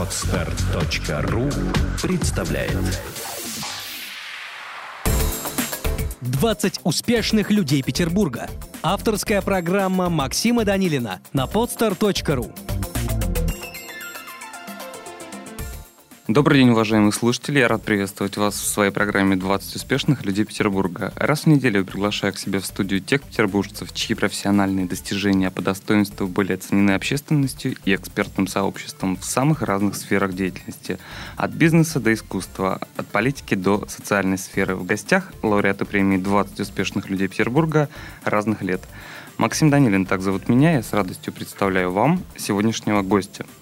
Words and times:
Отстар.ру 0.00 1.50
представляет 2.00 3.02
20 6.22 6.80
успешных 6.84 7.50
людей 7.50 7.82
Петербурга. 7.82 8.48
Авторская 8.82 9.42
программа 9.42 10.08
Максима 10.08 10.64
Данилина 10.64 11.20
на 11.34 11.44
podstar.ru. 11.44 12.69
Добрый 16.30 16.60
день, 16.60 16.70
уважаемые 16.70 17.10
слушатели. 17.10 17.58
Я 17.58 17.66
рад 17.66 17.82
приветствовать 17.82 18.36
вас 18.36 18.54
в 18.54 18.64
своей 18.64 18.92
программе 18.92 19.34
«20 19.34 19.74
успешных 19.74 20.24
людей 20.24 20.44
Петербурга». 20.44 21.12
Раз 21.16 21.40
в 21.40 21.46
неделю 21.46 21.84
приглашаю 21.84 22.32
к 22.32 22.38
себе 22.38 22.60
в 22.60 22.66
студию 22.66 23.00
тех 23.00 23.20
петербуржцев, 23.20 23.92
чьи 23.92 24.14
профессиональные 24.14 24.86
достижения 24.86 25.50
по 25.50 25.60
достоинству 25.60 26.28
были 26.28 26.52
оценены 26.52 26.92
общественностью 26.92 27.74
и 27.84 27.96
экспертным 27.96 28.46
сообществом 28.46 29.16
в 29.16 29.24
самых 29.24 29.62
разных 29.62 29.96
сферах 29.96 30.32
деятельности. 30.32 31.00
От 31.34 31.50
бизнеса 31.50 31.98
до 31.98 32.14
искусства, 32.14 32.80
от 32.96 33.08
политики 33.08 33.56
до 33.56 33.84
социальной 33.88 34.38
сферы. 34.38 34.76
В 34.76 34.86
гостях 34.86 35.32
лауреаты 35.42 35.84
премии 35.84 36.16
«20 36.16 36.62
успешных 36.62 37.10
людей 37.10 37.26
Петербурга» 37.26 37.88
разных 38.22 38.62
лет. 38.62 38.82
Максим 39.36 39.68
Данилин, 39.68 40.06
так 40.06 40.22
зовут 40.22 40.48
меня. 40.48 40.74
Я 40.74 40.84
с 40.84 40.92
радостью 40.92 41.32
представляю 41.32 41.90
вам 41.90 42.22
сегодняшнего 42.36 43.02
гостя– 43.02 43.46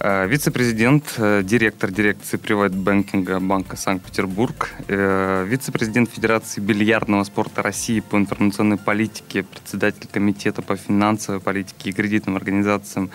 вице-президент, 0.00 1.14
э, 1.16 1.42
директор 1.42 1.90
дирекции 1.90 2.36
приват-бэнкинга 2.36 3.40
Банка 3.40 3.76
Санкт-Петербург, 3.76 4.70
э, 4.88 5.44
вице-президент 5.48 6.10
Федерации 6.10 6.60
бильярдного 6.60 7.24
спорта 7.24 7.62
России 7.62 8.00
по 8.00 8.16
информационной 8.16 8.76
политике, 8.76 9.42
председатель 9.42 10.06
комитета 10.12 10.60
по 10.62 10.76
финансовой 10.76 11.40
политике 11.40 11.90
и 11.90 11.92
кредитным 11.92 12.36
организациям 12.36 13.10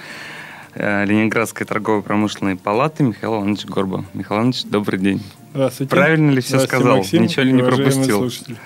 Ленинградской 0.73 1.67
торгово-промышленной 1.67 2.55
палаты 2.55 3.03
Михаил 3.03 3.35
Иванович 3.35 3.65
Горба. 3.65 4.05
Михаил 4.13 4.39
Иванович, 4.39 4.63
добрый 4.63 4.99
день. 4.99 5.21
Здравствуйте. 5.53 5.89
Правильно 5.89 6.31
ли 6.31 6.39
все 6.39 6.59
сказал? 6.59 6.97
Максим, 6.97 7.23
Ничего 7.23 7.43
ли 7.43 7.51
не 7.51 7.61
пропустил? 7.61 8.19
Слушатели. 8.19 8.57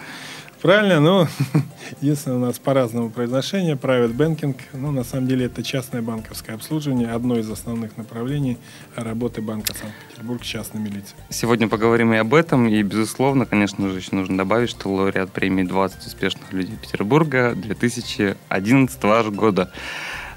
Правильно, 0.65 0.99
но 0.99 1.27
единственное, 2.01 2.37
у 2.37 2.39
нас 2.39 2.57
по-разному 2.57 3.11
произношение. 3.11 3.75
Private 3.75 4.15
banking, 4.15 4.55
ну, 4.73 4.89
на 4.89 5.03
самом 5.03 5.27
деле, 5.27 5.45
это 5.45 5.61
частное 5.61 6.01
банковское 6.01 6.55
обслуживание, 6.55 7.11
одно 7.11 7.37
из 7.37 7.47
основных 7.51 7.97
направлений 7.97 8.57
работы 8.95 9.43
Банка 9.43 9.75
Санкт-Петербург 9.75 10.43
с 10.43 10.47
частными 10.47 10.87
лицами. 10.87 11.21
Сегодня 11.29 11.67
поговорим 11.67 12.13
и 12.13 12.17
об 12.17 12.33
этом, 12.33 12.67
и, 12.67 12.81
безусловно, 12.81 13.45
конечно 13.45 13.87
же, 13.89 13.99
еще 13.99 14.15
нужно 14.15 14.39
добавить, 14.39 14.71
что 14.71 14.91
лауреат 14.91 15.31
премии 15.31 15.61
20 15.61 16.03
успешных 16.07 16.51
людей 16.51 16.75
Петербурга 16.81 17.53
2011 17.55 19.03
года. 19.35 19.71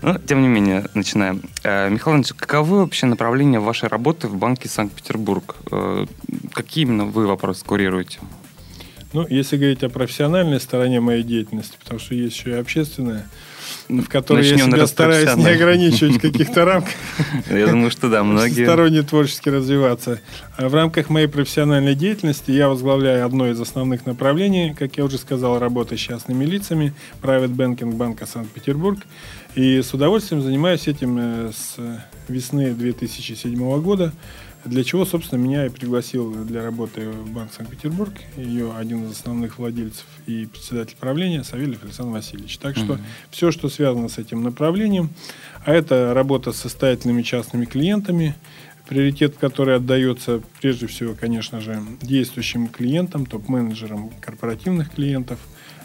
Но, 0.03 0.19
тем 0.19 0.43
не 0.43 0.49
менее, 0.49 0.85
начинаем. 0.93 1.41
Э, 1.65 1.89
Михаил 1.89 2.17
Иванович, 2.17 2.35
каковы 2.35 2.81
вообще 2.81 3.07
направления 3.07 3.61
вашей 3.61 3.89
работы 3.89 4.29
в 4.29 4.37
Банке 4.37 4.69
Санкт-Петербург? 4.69 5.57
Э, 5.73 6.05
какие 6.53 6.85
именно 6.85 7.07
вы 7.07 7.27
вопросы 7.27 7.65
курируете? 7.65 8.19
Ну, 9.13 9.27
если 9.29 9.57
говорить 9.57 9.83
о 9.83 9.89
профессиональной 9.89 10.61
стороне 10.61 11.01
моей 11.01 11.23
деятельности, 11.23 11.77
потому 11.79 11.99
что 11.99 12.15
есть 12.15 12.37
еще 12.37 12.51
и 12.51 12.55
общественная, 12.55 13.27
в 13.89 14.07
которой 14.07 14.51
Начнем, 14.51 14.67
я 14.67 14.77
себя 14.77 14.87
стараюсь 14.87 15.37
не 15.37 15.49
ограничивать 15.49 16.17
в 16.17 16.21
каких-то 16.21 16.65
рамках. 16.65 16.93
Я 17.51 17.69
думаю, 17.69 17.91
что 17.91 18.11
да, 18.11 18.23
многие. 18.23 18.65
Сторонне 18.65 19.03
творчески 19.03 19.49
развиваться. 19.49 20.21
А 20.57 20.69
в 20.69 20.75
рамках 20.75 21.09
моей 21.09 21.27
профессиональной 21.27 21.95
деятельности 21.95 22.51
я 22.51 22.69
возглавляю 22.69 23.25
одно 23.25 23.49
из 23.49 23.59
основных 23.61 24.05
направлений, 24.05 24.75
как 24.79 24.97
я 24.99 25.05
уже 25.05 25.17
сказал, 25.17 25.59
работа 25.59 25.97
с 25.97 26.01
частными 26.01 26.45
лицами, 26.45 26.93
Private 27.23 27.55
Banking 27.55 27.95
Банка 27.95 28.27
Санкт-Петербург. 28.27 28.99
И 29.55 29.81
с 29.81 29.95
удовольствием 29.95 30.43
занимаюсь 30.43 30.87
этим 30.87 31.19
э, 31.19 31.53
с 31.53 31.77
весны 32.29 32.73
2007 32.73 33.81
года. 33.81 34.13
Для 34.65 34.85
чего, 34.85 35.05
собственно, 35.05 35.41
меня 35.41 35.67
и 35.67 35.69
пригласил 35.69 36.45
для 36.45 36.63
работы 36.63 37.09
в 37.09 37.31
Банк 37.33 37.53
Санкт-Петербург, 37.53 38.13
ее 38.37 38.75
один 38.77 39.05
из 39.05 39.13
основных 39.13 39.59
владельцев 39.59 40.05
и 40.27 40.47
председатель 40.47 40.97
правления 40.99 41.45
Савельев 41.45 41.83
Александр 41.85 42.15
Васильевич. 42.15 42.59
Так 42.59 42.77
что 42.77 42.95
mm-hmm. 42.95 43.01
все, 43.31 43.51
что 43.51 43.69
связано 43.69 44.09
с 44.09 44.19
этим 44.19 44.43
направлением, 44.43 45.11
а 45.65 45.73
это 45.73 46.13
работа 46.13 46.53
с 46.53 46.57
состоятельными 46.57 47.23
частными 47.23 47.67
клиентами, 47.67 48.35
приоритет, 48.89 49.37
который 49.37 49.77
отдается 49.77 50.41
прежде 50.61 50.87
всего, 50.87 51.15
конечно 51.15 51.61
же, 51.61 51.81
действующим 52.01 52.69
клиентам, 52.69 53.27
топ-менеджерам 53.27 54.11
корпоративных 54.21 54.91
клиентов 54.93 55.39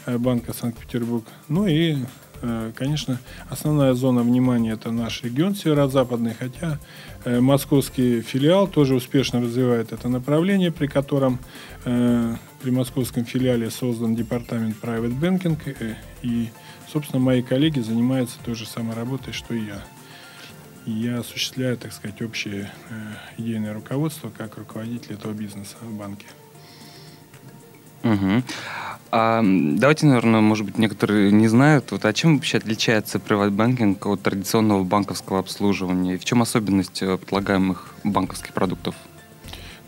э, 0.06 0.18
Банка 0.18 0.52
Санкт-Петербург, 0.52 1.24
ну 1.48 1.66
и 1.66 1.98
конечно, 2.76 3.20
основная 3.48 3.94
зона 3.94 4.22
внимания 4.22 4.72
это 4.72 4.90
наш 4.90 5.22
регион 5.22 5.54
северо-западный, 5.54 6.34
хотя 6.34 6.78
э, 7.24 7.40
московский 7.40 8.20
филиал 8.20 8.66
тоже 8.66 8.94
успешно 8.94 9.40
развивает 9.40 9.92
это 9.92 10.08
направление, 10.08 10.70
при 10.72 10.86
котором 10.86 11.38
э, 11.84 12.36
при 12.62 12.70
московском 12.70 13.24
филиале 13.24 13.70
создан 13.70 14.14
департамент 14.14 14.76
private 14.82 15.18
banking, 15.18 15.96
и, 16.22 16.48
собственно, 16.92 17.20
мои 17.20 17.42
коллеги 17.42 17.80
занимаются 17.80 18.38
той 18.44 18.54
же 18.54 18.66
самой 18.66 18.94
работой, 18.94 19.32
что 19.32 19.54
и 19.54 19.64
я. 19.66 19.82
Я 20.86 21.20
осуществляю, 21.20 21.78
так 21.78 21.92
сказать, 21.92 22.20
общее 22.20 22.70
идейное 23.38 23.72
руководство 23.72 24.30
как 24.36 24.58
руководитель 24.58 25.14
этого 25.14 25.32
бизнеса 25.32 25.76
в 25.80 25.96
банке. 25.96 26.26
Угу. 28.04 28.42
А, 29.16 29.42
давайте, 29.44 30.06
наверное, 30.06 30.40
может 30.40 30.66
быть, 30.66 30.76
некоторые 30.76 31.30
не 31.30 31.46
знают, 31.46 31.92
вот, 31.92 32.04
а 32.04 32.12
чем 32.12 32.36
вообще 32.36 32.58
отличается 32.58 33.20
приват-банкинг 33.20 34.04
от 34.06 34.22
традиционного 34.22 34.82
банковского 34.82 35.38
обслуживания? 35.38 36.14
И 36.14 36.18
в 36.18 36.24
чем 36.24 36.42
особенность 36.42 37.00
э, 37.00 37.16
предлагаемых 37.16 37.94
банковских 38.02 38.52
продуктов? 38.52 38.96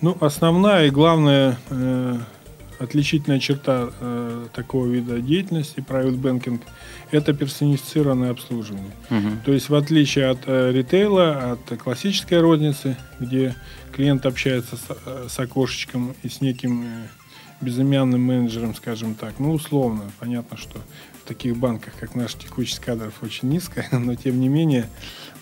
Ну, 0.00 0.16
основная 0.21 0.87
и 0.87 0.91
главная 0.91 1.59
э, 1.71 2.19
отличительная 2.78 3.41
черта 3.41 3.91
э, 4.00 4.47
такого 4.53 4.87
вида 4.87 5.21
деятельности 5.21 5.81
private 5.81 6.21
banking– 6.21 6.60
это 7.10 7.33
персонифицированное 7.33 8.31
обслуживание. 8.31 8.93
Угу. 9.10 9.28
То 9.44 9.53
есть, 9.53 9.69
в 9.69 9.75
отличие 9.75 10.28
от 10.28 10.41
э, 10.47 10.72
ритейла, 10.72 11.53
от 11.53 11.78
классической 11.78 12.41
розницы, 12.41 12.97
где 13.19 13.54
клиент 13.93 14.27
общается 14.27 14.77
с, 14.77 14.84
э, 14.88 15.27
с 15.28 15.38
окошечком 15.38 16.15
и 16.22 16.28
с 16.28 16.41
неким 16.41 16.84
э, 16.84 17.06
безымянным 17.61 18.21
менеджером, 18.21 18.75
скажем 18.75 19.15
так. 19.15 19.39
Ну, 19.39 19.53
условно. 19.53 20.11
Понятно, 20.19 20.56
что 20.56 20.78
в 21.25 21.28
таких 21.28 21.56
банках, 21.56 21.94
как 21.99 22.15
наш 22.15 22.34
текучесть 22.34 22.81
кадров, 22.81 23.15
очень 23.22 23.49
низкая, 23.49 23.89
но 23.93 24.15
тем 24.15 24.41
не 24.41 24.49
менее, 24.49 24.89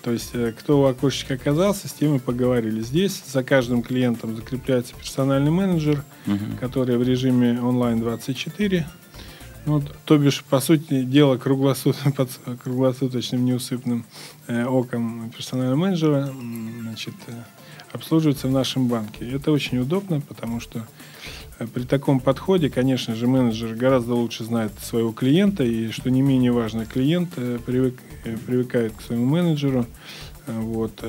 то 0.03 0.13
есть 0.13 0.31
э, 0.35 0.53
кто 0.59 0.81
у 0.81 0.85
окошечка 0.85 1.35
оказался, 1.35 1.89
с 1.89 1.93
тем 1.93 2.17
и 2.17 2.19
поговорили. 2.19 2.81
Здесь 2.81 3.23
за 3.27 3.43
каждым 3.43 3.83
клиентом 3.83 4.37
закрепляется 4.37 4.95
персональный 4.95 5.51
менеджер, 5.51 6.05
угу. 6.27 6.57
который 6.61 6.97
в 6.97 7.03
режиме 7.03 7.61
онлайн 7.61 8.01
24. 8.01 8.87
Ну, 9.67 9.83
то 10.05 10.19
бишь, 10.19 10.45
по 10.45 10.61
сути 10.61 11.05
дела, 11.05 11.39
круглосут... 11.39 11.97
под 12.17 12.31
круглосуточным 12.63 13.45
неусыпным 13.45 14.05
э, 14.47 14.65
оком 14.65 15.31
персонального 15.35 15.77
менеджера 15.77 16.31
значит, 16.83 17.15
э, 17.29 17.33
обслуживается 17.93 18.49
в 18.49 18.51
нашем 18.51 18.89
банке. 18.89 19.29
Это 19.31 19.53
очень 19.53 19.79
удобно, 19.79 20.21
потому 20.21 20.61
что 20.61 20.87
при 21.59 21.85
таком 21.85 22.19
подходе, 22.19 22.69
конечно 22.69 23.15
же, 23.15 23.29
менеджер 23.29 23.75
гораздо 23.75 24.15
лучше 24.15 24.45
знает 24.45 24.73
своего 24.81 25.13
клиента, 25.13 25.63
и, 25.63 25.91
что 25.91 26.11
не 26.11 26.21
менее 26.21 26.51
важно, 26.51 26.85
клиент 26.85 27.31
э, 27.37 27.59
привык, 27.65 27.95
э, 28.25 28.37
привыкает 28.37 28.93
к 28.95 29.01
своему 29.01 29.27
менеджеру. 29.27 29.87
Э, 30.47 30.59
вот, 30.59 31.03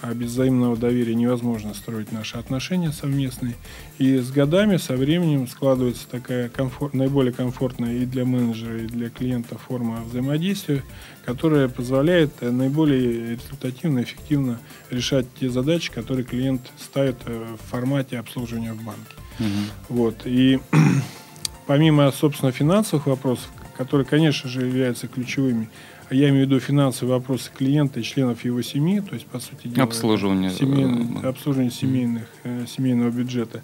а 0.00 0.14
без 0.14 0.30
взаимного 0.30 0.76
доверия 0.76 1.16
невозможно 1.16 1.74
строить 1.74 2.12
наши 2.12 2.38
отношения 2.38 2.92
совместные. 2.92 3.56
И 3.98 4.18
с 4.18 4.30
годами, 4.30 4.76
со 4.76 4.94
временем 4.94 5.48
складывается 5.48 6.08
такая 6.08 6.48
комфорт, 6.48 6.94
наиболее 6.94 7.32
комфортная 7.32 7.94
и 7.94 8.06
для 8.06 8.24
менеджера, 8.24 8.78
и 8.78 8.86
для 8.86 9.10
клиента 9.10 9.58
форма 9.58 10.04
взаимодействия, 10.08 10.84
которая 11.24 11.68
позволяет 11.68 12.40
наиболее 12.40 13.32
результативно, 13.34 14.04
эффективно 14.04 14.60
решать 14.90 15.26
те 15.40 15.50
задачи, 15.50 15.90
которые 15.90 16.24
клиент 16.24 16.70
ставит 16.78 17.16
в 17.26 17.58
формате 17.68 18.18
обслуживания 18.18 18.72
в 18.72 18.84
банке. 18.84 19.17
Угу. 19.38 19.46
Вот. 19.88 20.22
И 20.24 20.60
помимо, 21.66 22.10
собственно, 22.12 22.52
финансовых 22.52 23.06
вопросов, 23.06 23.48
которые, 23.76 24.06
конечно 24.06 24.48
же, 24.48 24.66
являются 24.66 25.06
ключевыми, 25.08 25.70
а 26.10 26.14
я 26.14 26.30
имею 26.30 26.46
в 26.46 26.48
виду 26.48 26.60
финансовые 26.60 27.18
вопросы 27.18 27.50
клиента 27.54 28.00
и 28.00 28.02
членов 28.02 28.44
его 28.44 28.62
семьи, 28.62 29.00
то 29.00 29.14
есть, 29.14 29.26
по 29.26 29.38
сути 29.40 29.68
дела, 29.68 29.84
обслуживание, 29.84 30.50
семейное, 30.50 31.28
обслуживание 31.28 31.70
семейных, 31.70 32.26
э, 32.44 32.64
семейного 32.66 33.10
бюджета, 33.10 33.62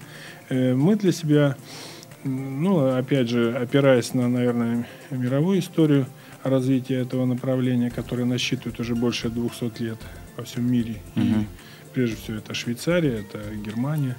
э, 0.50 0.74
мы 0.74 0.96
для 0.96 1.10
себя, 1.10 1.56
ну, 2.22 2.94
опять 2.96 3.30
же, 3.30 3.56
опираясь 3.56 4.12
на, 4.12 4.28
наверное, 4.28 4.86
мировую 5.10 5.60
историю 5.60 6.06
развития 6.42 6.96
этого 6.96 7.24
направления, 7.24 7.90
которое 7.90 8.24
насчитывает 8.24 8.78
уже 8.78 8.94
больше 8.94 9.30
200 9.30 9.82
лет 9.82 9.98
во 10.36 10.44
всем 10.44 10.70
мире, 10.70 11.00
угу. 11.16 11.24
и 11.24 11.46
прежде 11.94 12.16
всего 12.16 12.36
это 12.36 12.52
Швейцария, 12.52 13.20
это 13.20 13.54
Германия, 13.54 14.16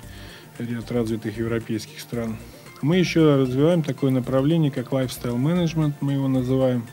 ряд 0.59 0.91
развитых 0.91 1.37
европейских 1.37 1.99
стран. 1.99 2.37
Мы 2.81 2.97
еще 2.97 3.35
развиваем 3.35 3.83
такое 3.83 4.11
направление, 4.11 4.71
как 4.71 4.91
lifestyle 4.91 5.37
management, 5.37 5.93
мы 6.01 6.13
его 6.13 6.27
называем. 6.27 6.85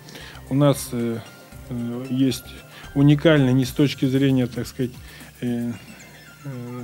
У 0.48 0.54
нас 0.54 0.88
э, 0.92 1.18
э, 1.68 2.06
есть 2.10 2.44
уникальны 2.94 3.50
не 3.50 3.64
с 3.64 3.70
точки 3.70 4.06
зрения, 4.06 4.46
так 4.46 4.66
сказать, 4.66 4.92
э, 5.40 5.72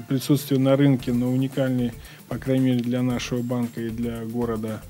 присутствия 0.09 0.59
на 0.59 0.77
рынке, 0.77 1.13
но 1.13 1.31
уникальный, 1.31 1.93
по 2.29 2.39
крайней 2.39 2.67
мере, 2.67 2.81
для 2.81 3.03
нашего 3.03 3.43
банка 3.43 3.81
и 3.81 3.91
для 3.91 4.25
города 4.25 4.83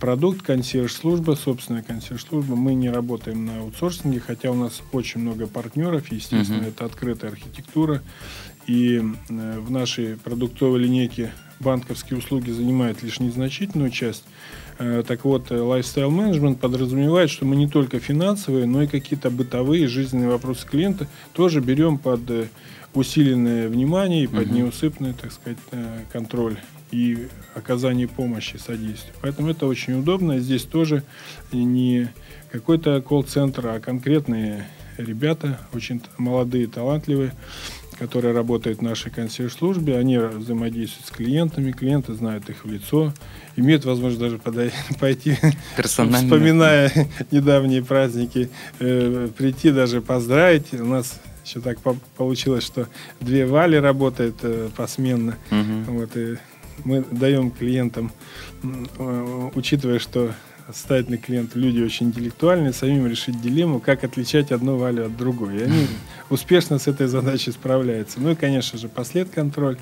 продукт, 0.00 0.42
консьерж-служба, 0.42 1.32
собственная 1.32 1.82
консьерж-служба. 1.82 2.56
Мы 2.56 2.74
не 2.74 2.90
работаем 2.90 3.44
на 3.44 3.60
аутсорсинге, 3.60 4.20
хотя 4.20 4.50
у 4.50 4.54
нас 4.54 4.82
очень 4.92 5.20
много 5.20 5.46
партнеров, 5.46 6.10
естественно, 6.10 6.62
uh-huh. 6.62 6.68
это 6.68 6.84
открытая 6.84 7.30
архитектура. 7.30 8.02
И 8.66 9.00
в 9.28 9.70
нашей 9.70 10.16
продуктовой 10.16 10.80
линейке 10.80 11.32
банковские 11.60 12.18
услуги 12.18 12.50
занимают 12.50 13.02
лишь 13.02 13.20
незначительную 13.20 13.90
часть. 13.90 14.24
Э, 14.78 15.02
так 15.06 15.24
вот, 15.24 15.50
lifestyle 15.50 16.10
management 16.10 16.56
подразумевает, 16.56 17.30
что 17.30 17.46
мы 17.46 17.56
не 17.56 17.68
только 17.68 17.98
финансовые, 17.98 18.66
но 18.66 18.82
и 18.82 18.86
какие-то 18.86 19.30
бытовые 19.30 19.86
жизненные 19.86 20.28
вопросы 20.28 20.66
клиента 20.66 21.08
тоже 21.32 21.60
берем 21.60 21.98
под 21.98 22.30
э, 22.30 22.48
усиленное 22.94 23.68
внимание 23.68 24.24
и 24.24 24.26
под 24.26 24.50
неусыпный, 24.50 25.14
так 25.14 25.32
сказать, 25.32 25.58
э, 25.72 26.00
контроль 26.12 26.58
и 26.90 27.28
оказание 27.54 28.06
помощи, 28.06 28.56
содействия. 28.56 29.12
Поэтому 29.20 29.50
это 29.50 29.66
очень 29.66 29.94
удобно. 29.94 30.38
Здесь 30.38 30.62
тоже 30.62 31.02
не 31.52 32.08
какой-то 32.52 33.00
колл-центр, 33.02 33.66
а 33.66 33.80
конкретные 33.80 34.66
ребята, 34.98 35.58
очень 35.72 36.00
молодые, 36.16 36.68
талантливые, 36.68 37.32
которые 37.98 38.34
работают 38.34 38.78
в 38.78 38.82
нашей 38.82 39.10
консьерж-службе, 39.10 39.96
они 39.96 40.18
взаимодействуют 40.18 41.06
с 41.06 41.10
клиентами, 41.10 41.72
клиенты 41.72 42.14
знают 42.14 42.48
их 42.50 42.64
в 42.64 42.70
лицо, 42.70 43.12
имеют 43.56 43.84
возможность 43.84 44.20
даже 44.20 44.38
подойти, 44.38 44.76
пойти, 45.00 45.36
вспоминая 45.78 46.92
недавние 47.30 47.82
праздники, 47.84 48.50
э, 48.78 49.28
прийти 49.36 49.70
даже 49.70 50.02
поздравить. 50.02 50.72
У 50.74 50.84
нас 50.84 51.20
еще 51.44 51.60
так 51.60 51.78
по 51.80 51.96
получилось, 52.16 52.64
что 52.64 52.88
две 53.20 53.46
Вали 53.46 53.76
работают 53.76 54.36
э, 54.42 54.68
посменно. 54.76 55.36
Угу. 55.50 55.98
Вот, 55.98 56.16
и 56.16 56.36
мы 56.84 57.04
даем 57.10 57.50
клиентам, 57.50 58.12
э, 58.62 59.50
учитывая, 59.54 59.98
что 59.98 60.32
состоятельные 60.68 61.18
клиенты, 61.18 61.58
люди 61.58 61.80
очень 61.80 62.08
интеллектуальные, 62.08 62.72
самим 62.72 63.06
решить 63.06 63.40
дилемму, 63.40 63.80
как 63.80 64.04
отличать 64.04 64.52
одну 64.52 64.76
валю 64.76 65.06
от 65.06 65.16
другой. 65.16 65.58
И 65.58 65.62
они 65.62 65.86
успешно 66.30 66.78
с 66.78 66.88
этой 66.88 67.06
задачей 67.06 67.52
справляются. 67.52 68.20
Ну 68.20 68.30
и, 68.30 68.34
конечно 68.34 68.78
же, 68.78 68.88
послед-контроль. 68.88 69.78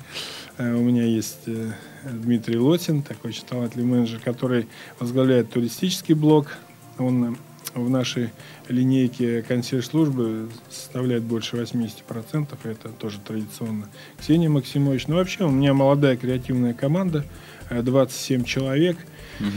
Э, 0.57 0.73
у 0.73 0.81
меня 0.81 1.03
есть 1.03 1.41
э, 1.47 1.71
Дмитрий 2.03 2.57
Лотин, 2.57 3.01
такой 3.01 3.31
очень 3.31 3.45
талантливый 3.45 3.89
менеджер, 3.89 4.19
который 4.19 4.67
возглавляет 4.99 5.49
туристический 5.49 6.13
блок. 6.13 6.57
Он 6.97 7.37
в 7.73 7.89
нашей 7.89 8.29
линейке 8.69 9.41
консьерж-службы 9.41 10.49
составляет 10.69 11.23
больше 11.23 11.57
80%, 11.57 12.47
это 12.63 12.89
тоже 12.89 13.19
традиционно. 13.19 13.89
Ксения 14.17 14.49
Максимович. 14.49 15.07
Ну, 15.07 15.15
вообще, 15.15 15.43
у 15.43 15.51
меня 15.51 15.73
молодая 15.73 16.15
креативная 16.15 16.73
команда, 16.73 17.25
27 17.69 18.45
человек. 18.45 18.97
Угу. 19.41 19.49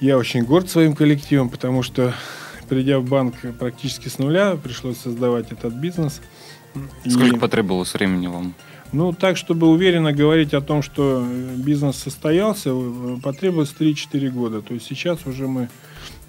Я 0.00 0.16
очень 0.16 0.44
горд 0.44 0.70
своим 0.70 0.94
коллективом, 0.94 1.48
потому 1.48 1.82
что, 1.82 2.14
придя 2.68 3.00
в 3.00 3.04
банк 3.04 3.34
практически 3.58 4.08
с 4.08 4.18
нуля, 4.18 4.56
пришлось 4.56 4.98
создавать 4.98 5.50
этот 5.50 5.74
бизнес. 5.74 6.20
Сколько 7.06 7.36
и, 7.36 7.38
потребовалось 7.38 7.94
времени 7.94 8.28
вам? 8.28 8.54
Ну, 8.92 9.12
так, 9.12 9.36
чтобы 9.36 9.68
уверенно 9.68 10.12
говорить 10.12 10.54
о 10.54 10.60
том, 10.60 10.82
что 10.82 11.26
бизнес 11.56 11.96
состоялся, 11.96 12.72
потребовалось 13.22 13.74
3-4 13.78 14.30
года. 14.30 14.62
То 14.62 14.74
есть 14.74 14.86
сейчас 14.86 15.26
уже 15.26 15.46
мы, 15.48 15.68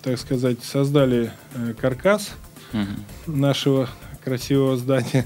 так 0.01 0.17
сказать, 0.17 0.63
создали 0.63 1.31
э, 1.53 1.73
каркас 1.79 2.31
угу. 2.73 3.31
нашего 3.31 3.87
красивого 4.23 4.77
здания. 4.77 5.25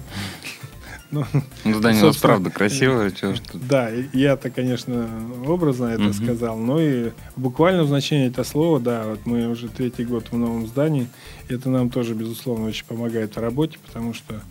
Ну, 1.13 1.25
ну 1.63 1.73
здание 1.75 2.03
у 2.03 2.07
вас 2.07 2.17
правда 2.17 2.49
красивое. 2.49 3.11
Чего, 3.11 3.35
что... 3.35 3.59
Да, 3.59 3.91
я-то, 4.13 4.49
конечно, 4.49 5.07
образно 5.45 5.85
это 5.85 6.05
угу. 6.05 6.13
сказал, 6.13 6.57
но 6.57 6.81
и 6.81 7.11
буквально 7.35 7.83
в 7.83 7.87
значении 7.87 8.27
это 8.27 8.43
слова, 8.43 8.79
да, 8.79 9.05
вот 9.05 9.25
мы 9.25 9.47
уже 9.47 9.67
третий 9.67 10.05
год 10.05 10.31
в 10.31 10.37
новом 10.37 10.65
здании, 10.65 11.07
это 11.49 11.69
нам 11.69 11.91
тоже, 11.91 12.15
безусловно, 12.15 12.65
очень 12.65 12.85
помогает 12.85 13.35
в 13.35 13.39
работе, 13.39 13.77
потому 13.85 14.15
что 14.15 14.41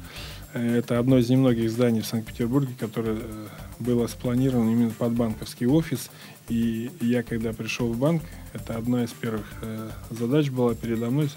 э, 0.54 0.78
это 0.78 1.00
одно 1.00 1.18
из 1.18 1.28
немногих 1.28 1.68
зданий 1.68 2.00
в 2.00 2.06
Санкт-Петербурге, 2.06 2.74
которое 2.78 3.16
э, 3.16 3.46
было 3.80 4.06
спланировано 4.06 4.70
именно 4.70 4.92
под 4.96 5.12
банковский 5.14 5.66
офис. 5.66 6.10
И 6.48 6.90
я, 7.00 7.22
когда 7.22 7.52
пришел 7.52 7.92
в 7.92 7.98
банк, 7.98 8.22
это 8.52 8.76
одна 8.76 9.04
из 9.04 9.10
первых 9.10 9.46
э, 9.62 9.90
задач 10.10 10.50
была 10.50 10.74
передо 10.74 11.08
мной 11.10 11.30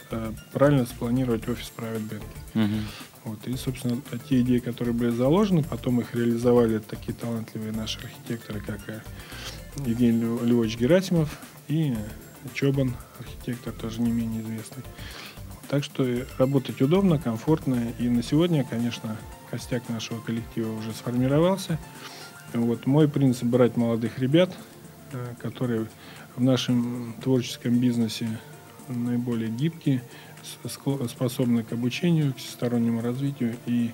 правильно 0.52 0.86
спланировать 0.86 1.48
офис 1.48 1.72
Private 1.76 2.10
Bank. 2.10 2.66
Угу. 2.66 2.82
Вот. 3.26 3.48
И, 3.48 3.56
собственно, 3.56 4.02
те 4.30 4.42
идеи, 4.42 4.60
которые 4.60 4.94
были 4.94 5.10
заложены, 5.10 5.64
потом 5.64 6.02
их 6.02 6.14
реализовали 6.14 6.80
такие 6.80 7.14
талантливые 7.14 7.72
наши 7.72 8.00
архитекторы, 8.00 8.60
как 8.62 8.80
э, 8.88 9.02
Евгений 9.86 10.22
Львович 10.22 10.78
Герасимов 10.78 11.40
и 11.68 11.96
Чобан, 12.54 12.94
архитектор, 13.20 13.74
тоже 13.74 14.02
не 14.02 14.12
менее 14.12 14.42
известный. 14.42 14.84
Так 15.68 15.84
что 15.84 16.06
работать 16.38 16.82
удобно, 16.82 17.18
комфортно. 17.18 17.92
И 18.00 18.08
на 18.08 18.22
сегодня, 18.22 18.64
конечно, 18.64 19.18
костяк 19.50 19.90
нашего 19.90 20.20
коллектива 20.20 20.72
уже 20.72 20.92
сформировался. 20.94 21.80
Вот 22.54 22.86
мой 22.86 23.10
принцип 23.10 23.46
брать 23.46 23.76
молодых 23.76 24.20
ребят, 24.20 24.52
э, 24.52 24.75
которые 25.42 25.88
в 26.36 26.44
нашем 26.44 27.16
творческом 27.22 27.80
бизнесе 27.80 28.28
наиболее 28.88 29.50
гибкие, 29.50 30.02
способны 31.08 31.64
к 31.64 31.74
обучению, 31.74 32.34
к 32.34 32.38
всестороннему 32.38 33.02
развитию. 33.02 33.56
И 33.66 33.92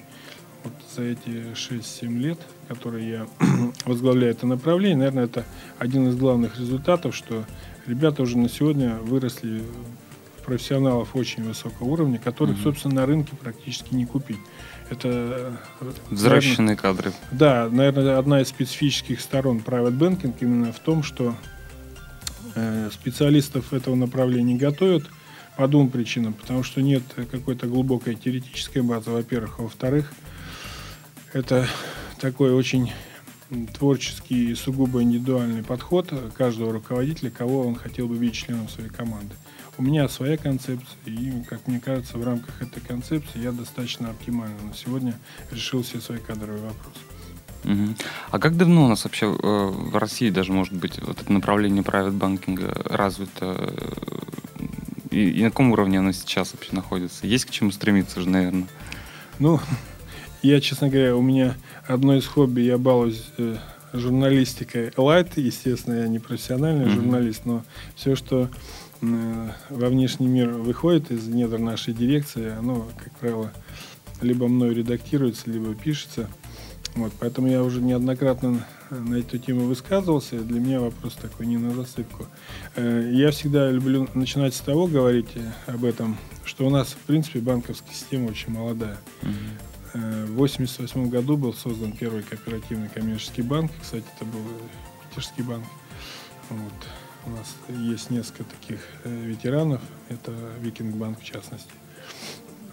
вот 0.63 0.73
за 0.95 1.03
эти 1.03 1.53
6-7 1.53 2.17
лет, 2.17 2.39
которые 2.67 3.09
я 3.09 3.27
возглавляю 3.85 4.31
это 4.31 4.45
направление, 4.45 4.97
наверное, 4.97 5.25
это 5.25 5.45
один 5.77 6.09
из 6.09 6.15
главных 6.15 6.59
результатов, 6.59 7.15
что 7.15 7.45
ребята 7.87 8.21
уже 8.23 8.37
на 8.37 8.49
сегодня 8.49 8.95
выросли 8.95 9.63
профессионалов 10.41 11.15
очень 11.15 11.43
высокого 11.43 11.87
уровня, 11.87 12.19
которых, 12.19 12.57
угу. 12.57 12.63
собственно, 12.63 12.95
на 12.95 13.05
рынке 13.05 13.35
практически 13.35 13.93
не 13.93 14.05
купить. 14.05 14.39
Это 14.89 15.57
э, 15.81 15.91
взращенные 16.09 16.75
кадры. 16.75 17.13
Да, 17.31 17.69
наверное, 17.71 18.17
одна 18.17 18.41
из 18.41 18.49
специфических 18.49 19.21
сторон 19.21 19.63
private 19.65 19.97
banking 19.97 20.33
именно 20.41 20.73
в 20.73 20.79
том, 20.79 21.03
что 21.03 21.35
э, 22.55 22.89
специалистов 22.91 23.73
этого 23.73 23.95
направления 23.95 24.55
готовят– 24.55 25.09
по 25.61 25.67
двум 25.67 25.89
причинам. 25.89 26.33
Потому 26.33 26.63
что 26.63 26.81
нет 26.81 27.03
какой-то 27.29 27.67
глубокой 27.67 28.15
теоретической 28.15 28.81
базы, 28.81 29.11
во-первых. 29.11 29.59
А 29.59 29.61
во-вторых, 29.63 30.11
это 31.33 31.67
такой 32.19 32.51
очень 32.51 32.91
творческий 33.77 34.51
и 34.51 34.55
сугубо 34.55 35.03
индивидуальный 35.03 35.61
подход 35.61 36.11
каждого 36.35 36.71
руководителя, 36.71 37.29
кого 37.29 37.67
он 37.67 37.75
хотел 37.75 38.07
бы 38.07 38.17
видеть 38.17 38.37
членом 38.37 38.69
своей 38.69 38.89
команды. 38.89 39.35
У 39.77 39.83
меня 39.83 40.07
своя 40.09 40.37
концепция, 40.37 40.97
и, 41.05 41.43
как 41.43 41.67
мне 41.67 41.79
кажется, 41.79 42.17
в 42.17 42.23
рамках 42.23 42.61
этой 42.61 42.81
концепции 42.81 43.41
я 43.41 43.51
достаточно 43.51 44.09
оптимально 44.09 44.61
на 44.63 44.73
сегодня 44.73 45.17
решил 45.49 45.81
все 45.81 45.99
свои 45.99 46.19
кадровые 46.19 46.61
вопросы. 46.61 46.99
Угу. 47.63 47.95
А 48.31 48.39
как 48.39 48.57
давно 48.57 48.85
у 48.85 48.87
нас 48.87 49.03
вообще 49.03 49.27
э, 49.27 49.31
в 49.31 49.95
России 49.97 50.29
даже, 50.29 50.51
может 50.51 50.73
быть, 50.73 50.99
вот 51.01 51.21
это 51.21 51.31
направление 51.31 51.83
private 51.83 52.11
банкинга 52.11 52.73
развито? 52.85 53.71
И, 55.09 55.29
и 55.29 55.43
на 55.43 55.49
каком 55.49 55.71
уровне 55.71 55.99
оно 55.99 56.11
сейчас 56.11 56.53
вообще 56.53 56.73
находится? 56.73 57.27
Есть 57.27 57.45
к 57.45 57.51
чему 57.51 57.71
стремиться 57.71 58.21
же, 58.21 58.29
наверное? 58.29 58.67
Ну, 59.39 59.59
я, 60.41 60.59
честно 60.59 60.89
говоря, 60.89 61.15
у 61.15 61.21
меня 61.21 61.55
одно 61.87 62.15
из 62.15 62.25
хобби, 62.25 62.61
я 62.61 62.77
балуюсь 62.77 63.25
э, 63.37 63.57
журналистикой 63.93 64.91
лайт, 64.97 65.37
естественно, 65.37 65.95
я 65.95 66.07
не 66.07 66.19
профессиональный 66.19 66.85
mm-hmm. 66.85 66.95
журналист, 66.95 67.41
но 67.45 67.63
все, 67.95 68.15
что 68.15 68.43
э, 68.43 68.47
во 69.01 69.87
внешний 69.87 70.27
мир 70.27 70.49
выходит 70.49 71.11
из 71.11 71.27
недр 71.27 71.57
нашей 71.57 71.93
дирекции, 71.93 72.51
оно, 72.51 72.87
как 72.97 73.11
правило, 73.17 73.51
либо 74.21 74.47
мной 74.47 74.73
редактируется, 74.73 75.49
либо 75.49 75.73
пишется. 75.73 76.29
Вот, 76.95 77.13
поэтому 77.19 77.47
я 77.47 77.63
уже 77.63 77.81
неоднократно 77.81 78.65
на 78.89 79.15
эту 79.15 79.37
тему 79.37 79.61
высказывался. 79.61 80.41
Для 80.41 80.59
меня 80.59 80.81
вопрос 80.81 81.15
такой 81.15 81.47
не 81.47 81.57
на 81.57 81.73
засыпку. 81.73 82.27
Э, 82.75 83.09
я 83.13 83.31
всегда 83.31 83.71
люблю 83.71 84.09
начинать 84.13 84.53
с 84.53 84.59
того 84.59 84.87
говорить 84.87 85.29
об 85.67 85.85
этом, 85.85 86.17
что 86.43 86.67
у 86.67 86.69
нас, 86.69 86.89
в 86.89 86.97
принципе, 87.07 87.39
банковская 87.39 87.93
система 87.93 88.27
очень 88.27 88.51
молодая. 88.51 88.97
В 89.93 90.33
1988 90.33 91.09
году 91.09 91.37
был 91.37 91.53
создан 91.53 91.91
первый 91.93 92.23
кооперативный 92.23 92.89
коммерческий 92.89 93.41
банк. 93.41 93.71
Кстати, 93.81 94.05
это 94.15 94.25
был 94.25 94.41
Питерский 95.09 95.43
банк. 95.43 95.65
Вот. 96.49 96.73
У 97.25 97.29
нас 97.29 97.55
есть 97.69 98.09
несколько 98.09 98.43
таких 98.43 98.79
э, 99.03 99.09
ветеранов. 99.09 99.81
Это 100.09 100.33
Викинг 100.59 100.95
банк 100.95 101.19
в 101.19 101.23
частности. 101.23 101.71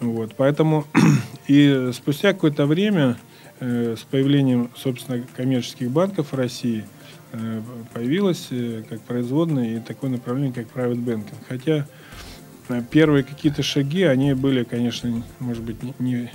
Вот. 0.00 0.34
Поэтому 0.36 0.86
и 1.48 1.90
спустя 1.92 2.32
какое-то 2.32 2.66
время 2.66 3.18
Э, 3.60 3.96
с 3.98 4.04
появлением, 4.04 4.70
собственно, 4.76 5.24
коммерческих 5.36 5.90
банков 5.90 6.30
в 6.30 6.36
России 6.36 6.84
э, 7.32 7.60
появилось 7.92 8.46
э, 8.50 8.84
как 8.88 9.00
производное 9.00 9.76
и 9.76 9.80
такое 9.80 10.10
направление, 10.10 10.52
как 10.52 10.66
private 10.68 11.04
banking. 11.04 11.34
Хотя 11.48 11.86
первые 12.90 13.24
какие-то 13.24 13.64
шаги, 13.64 14.04
они 14.04 14.34
были, 14.34 14.62
конечно, 14.62 15.24
может 15.40 15.64
быть, 15.64 15.76
не, 15.98 16.30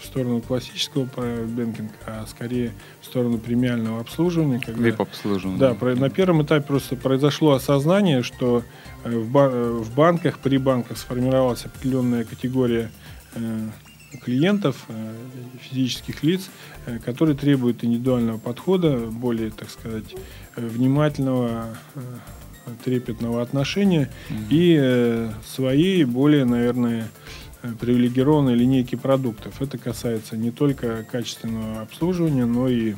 в 0.00 0.04
сторону 0.04 0.40
классического 0.40 1.04
бэнкинга, 1.04 1.92
а 2.06 2.26
скорее 2.28 2.72
в 3.00 3.06
сторону 3.06 3.38
премиального 3.38 4.00
обслуживания. 4.00 4.60
Когда, 4.64 4.82
Вип-обслуживания. 4.82 5.58
Да, 5.58 5.74
на 5.94 6.10
первом 6.10 6.42
этапе 6.42 6.66
просто 6.66 6.96
произошло 6.96 7.52
осознание, 7.52 8.22
что 8.22 8.62
в 9.04 9.94
банках, 9.94 10.38
при 10.38 10.58
банках 10.58 10.98
сформировалась 10.98 11.64
определенная 11.64 12.24
категория 12.24 12.90
клиентов, 14.22 14.86
физических 15.60 16.22
лиц, 16.22 16.48
которые 17.04 17.36
требуют 17.36 17.84
индивидуального 17.84 18.38
подхода, 18.38 18.96
более, 18.96 19.50
так 19.50 19.68
сказать, 19.70 20.14
внимательного 20.56 21.76
трепетного 22.84 23.42
отношения 23.42 24.10
mm-hmm. 24.28 24.46
и 24.50 24.76
э, 24.80 25.30
своей 25.46 26.04
более, 26.04 26.44
наверное, 26.44 27.02
э, 27.02 27.06
привилегированной 27.78 28.54
линейки 28.54 28.96
продуктов. 28.96 29.60
Это 29.60 29.78
касается 29.78 30.36
не 30.36 30.50
только 30.50 31.04
качественного 31.04 31.82
обслуживания, 31.82 32.44
но 32.44 32.68
и, 32.68 32.94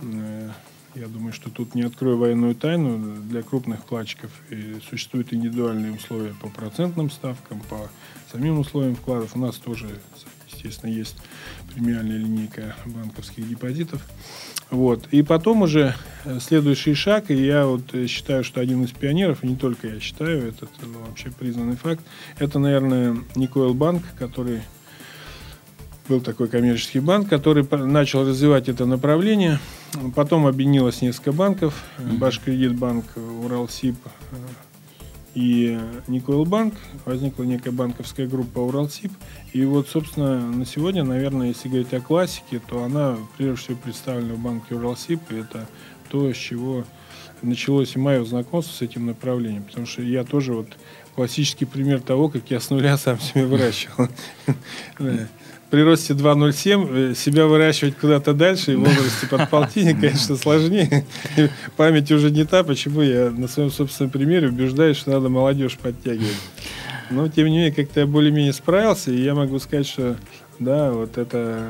э, 0.00 0.50
я 0.94 1.06
думаю, 1.08 1.32
что 1.32 1.50
тут 1.50 1.74
не 1.74 1.82
открою 1.82 2.18
военную 2.18 2.54
тайну, 2.54 3.16
для 3.22 3.42
крупных 3.42 3.80
вкладчиков 3.80 4.30
и 4.50 4.78
существуют 4.88 5.32
индивидуальные 5.32 5.92
условия 5.92 6.34
по 6.40 6.48
процентным 6.48 7.10
ставкам, 7.10 7.60
по 7.68 7.88
самим 8.32 8.58
условиям 8.58 8.96
вкладов. 8.96 9.36
У 9.36 9.38
нас 9.38 9.56
тоже, 9.56 9.88
естественно, 10.52 10.90
есть 10.90 11.16
премиальная 11.74 12.18
линейка 12.18 12.76
банковских 12.86 13.48
депозитов. 13.48 14.02
Вот. 14.70 15.06
И 15.12 15.22
потом 15.22 15.62
уже 15.62 15.94
э, 16.24 16.40
следующий 16.40 16.94
шаг, 16.94 17.30
и 17.30 17.34
я 17.34 17.66
вот 17.66 17.94
э, 17.94 18.06
считаю, 18.06 18.42
что 18.42 18.60
один 18.60 18.82
из 18.84 18.90
пионеров, 18.90 19.44
и 19.44 19.48
не 19.48 19.56
только 19.56 19.88
я 19.88 20.00
считаю, 20.00 20.48
это 20.48 20.66
ну, 20.82 20.98
вообще 21.06 21.30
признанный 21.30 21.76
факт, 21.76 22.04
это, 22.38 22.58
наверное, 22.58 23.16
Никойл 23.36 23.74
Банк, 23.74 24.02
который 24.18 24.62
был 26.08 26.20
такой 26.20 26.48
коммерческий 26.48 27.00
банк, 27.00 27.28
который 27.28 27.66
начал 27.86 28.26
развивать 28.26 28.68
это 28.68 28.86
направление. 28.86 29.58
Потом 30.14 30.46
объединилось 30.46 31.02
несколько 31.02 31.32
банков. 31.32 31.82
Башкредитбанк, 31.98 33.04
Уралсиб, 33.16 33.96
э, 34.32 34.36
и 35.36 35.78
Никойл 36.08 36.46
Банк, 36.46 36.72
возникла 37.04 37.42
некая 37.42 37.70
банковская 37.70 38.26
группа 38.26 38.60
Уралсиб. 38.60 39.12
И 39.52 39.66
вот, 39.66 39.86
собственно, 39.86 40.40
на 40.40 40.64
сегодня, 40.64 41.04
наверное, 41.04 41.48
если 41.48 41.68
говорить 41.68 41.92
о 41.92 42.00
классике, 42.00 42.58
то 42.66 42.82
она 42.82 43.18
прежде 43.36 43.56
всего 43.56 43.76
представлена 43.76 44.32
в 44.32 44.38
банке 44.38 44.74
Уралсиб. 44.74 45.20
И 45.30 45.36
это 45.36 45.66
то, 46.08 46.32
с 46.32 46.36
чего 46.36 46.84
началось 47.42 47.96
и 47.96 47.98
мое 47.98 48.24
знакомство 48.24 48.72
с 48.72 48.80
этим 48.80 49.04
направлением. 49.04 49.64
Потому 49.64 49.86
что 49.86 50.00
я 50.00 50.24
тоже 50.24 50.54
вот 50.54 50.68
классический 51.14 51.66
пример 51.66 52.00
того, 52.00 52.30
как 52.30 52.50
я 52.50 52.58
с 52.58 52.70
нуля 52.70 52.96
сам 52.96 53.20
себе 53.20 53.44
выращивал. 53.44 54.08
при 55.70 55.82
росте 55.82 56.14
2,07 56.14 57.10
э, 57.10 57.14
себя 57.14 57.46
выращивать 57.46 57.96
куда-то 57.96 58.34
дальше 58.34 58.72
и 58.72 58.76
в 58.76 58.80
возрасте 58.80 59.26
подполтинника, 59.28 60.00
конечно, 60.02 60.36
сложнее. 60.36 61.04
Память 61.76 62.10
уже 62.12 62.30
не 62.30 62.44
та, 62.44 62.62
почему 62.62 63.02
я 63.02 63.30
на 63.30 63.48
своем 63.48 63.70
собственном 63.70 64.10
примере 64.10 64.48
убеждаюсь, 64.48 64.96
что 64.96 65.10
надо 65.10 65.28
молодежь 65.28 65.76
подтягивать. 65.76 66.36
Но, 67.10 67.28
тем 67.28 67.46
не 67.46 67.56
менее, 67.56 67.72
как-то 67.72 68.00
я 68.00 68.06
более-менее 68.06 68.52
справился, 68.52 69.10
и 69.10 69.22
я 69.22 69.34
могу 69.34 69.58
сказать, 69.58 69.86
что, 69.86 70.16
да, 70.58 70.92
вот 70.92 71.18
это 71.18 71.68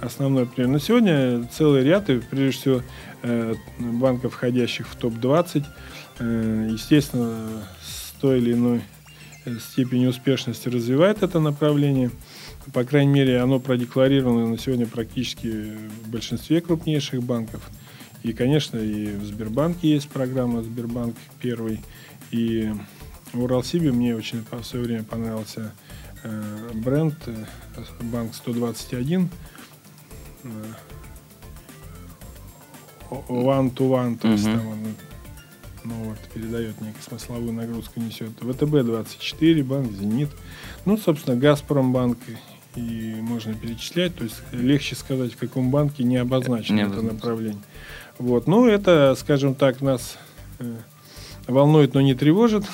основной 0.00 0.46
пример. 0.46 0.72
На 0.72 0.80
сегодня 0.80 1.46
целый 1.52 1.84
ряд, 1.84 2.08
и 2.10 2.18
прежде 2.18 2.60
всего, 2.60 2.82
э, 3.22 3.54
банков, 3.78 4.34
входящих 4.34 4.86
в 4.88 4.96
топ-20, 4.96 5.64
э, 6.18 6.68
естественно, 6.72 7.36
с 7.82 8.12
той 8.20 8.38
или 8.38 8.52
иной 8.52 8.82
степенью 9.70 10.10
успешности 10.10 10.68
развивает 10.68 11.22
это 11.22 11.40
направление– 11.40 12.10
по 12.72 12.84
крайней 12.84 13.12
мере, 13.12 13.40
оно 13.40 13.58
продекларировано 13.60 14.48
на 14.48 14.58
сегодня 14.58 14.86
практически 14.86 15.76
в 16.04 16.08
большинстве 16.08 16.60
крупнейших 16.60 17.22
банков. 17.22 17.68
И, 18.22 18.32
конечно, 18.32 18.78
и 18.78 19.16
в 19.16 19.24
Сбербанке 19.24 19.90
есть 19.90 20.08
программа 20.08 20.62
Сбербанк 20.62 21.16
первый. 21.40 21.80
И 22.30 22.72
в 23.32 23.42
Уралсибе 23.42 23.92
мне 23.92 24.14
очень 24.14 24.44
в 24.50 24.64
свое 24.64 24.84
время 24.84 25.04
понравился 25.04 25.72
э, 26.22 26.70
бренд 26.74 27.16
э, 27.26 27.44
Банк 28.02 28.34
121. 28.34 29.28
Э, 30.44 30.48
one 33.10 33.74
to 33.74 33.88
one, 33.88 34.18
то 34.18 34.28
есть 34.28 34.44
там 34.44 34.66
он 34.68 34.78
ну, 35.84 35.94
вот, 36.04 36.18
передает 36.32 36.80
некую 36.80 37.02
смысловую 37.02 37.52
нагрузку, 37.52 38.00
несет. 38.00 38.30
ВТБ-24, 38.40 39.64
банк 39.64 39.92
«Зенит». 39.92 40.28
Ну, 40.84 40.96
собственно, 40.96 41.36
«Газпромбанк» 41.36 42.18
и 42.76 43.16
можно 43.20 43.54
перечислять. 43.54 44.14
То 44.14 44.24
есть 44.24 44.36
легче 44.52 44.94
сказать, 44.94 45.32
в 45.32 45.36
каком 45.36 45.70
банке 45.70 46.04
не 46.04 46.16
обозначено 46.16 46.76
не 46.76 46.82
это 46.82 47.02
направление. 47.02 47.62
Вот. 48.18 48.46
Ну, 48.46 48.66
это, 48.66 49.16
скажем 49.18 49.54
так, 49.54 49.80
нас 49.80 50.18
э, 50.58 50.76
волнует, 51.46 51.94
но 51.94 52.00
не 52.00 52.14
тревожит, 52.14 52.64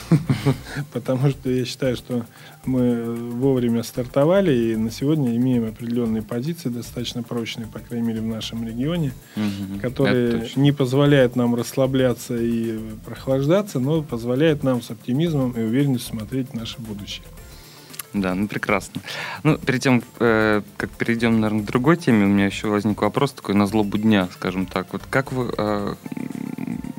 потому 0.92 1.30
что 1.30 1.50
я 1.50 1.64
считаю, 1.64 1.96
что 1.96 2.26
мы 2.64 3.14
вовремя 3.14 3.82
стартовали 3.82 4.52
и 4.52 4.76
на 4.76 4.90
сегодня 4.90 5.36
имеем 5.36 5.68
определенные 5.68 6.22
позиции, 6.22 6.68
достаточно 6.68 7.22
прочные, 7.22 7.66
по 7.66 7.78
крайней 7.78 8.08
мере, 8.08 8.20
в 8.20 8.26
нашем 8.26 8.66
регионе, 8.66 9.12
которые 9.80 10.48
не 10.56 10.72
позволяют 10.72 11.36
нам 11.36 11.54
расслабляться 11.54 12.36
и 12.36 12.78
прохлаждаться, 13.04 13.78
но 13.78 14.02
позволяют 14.02 14.62
нам 14.62 14.82
с 14.82 14.90
оптимизмом 14.90 15.52
и 15.52 15.60
уверенностью 15.60 16.16
смотреть 16.16 16.50
в 16.50 16.54
наше 16.54 16.80
будущее. 16.80 17.24
Да, 18.16 18.34
ну 18.34 18.48
прекрасно. 18.48 19.02
Ну, 19.42 19.58
перед 19.58 19.82
тем, 19.82 20.02
э, 20.20 20.62
как 20.78 20.90
перейдем, 20.90 21.38
наверное, 21.38 21.62
к 21.62 21.66
другой 21.66 21.98
теме, 21.98 22.24
у 22.24 22.28
меня 22.28 22.46
еще 22.46 22.68
возник 22.68 23.02
вопрос 23.02 23.32
такой 23.32 23.54
на 23.54 23.66
злобу 23.66 23.98
дня, 23.98 24.28
скажем 24.32 24.64
так. 24.64 24.86
Вот 24.92 25.02
как 25.10 25.32
вы, 25.32 25.52
э, 25.56 25.94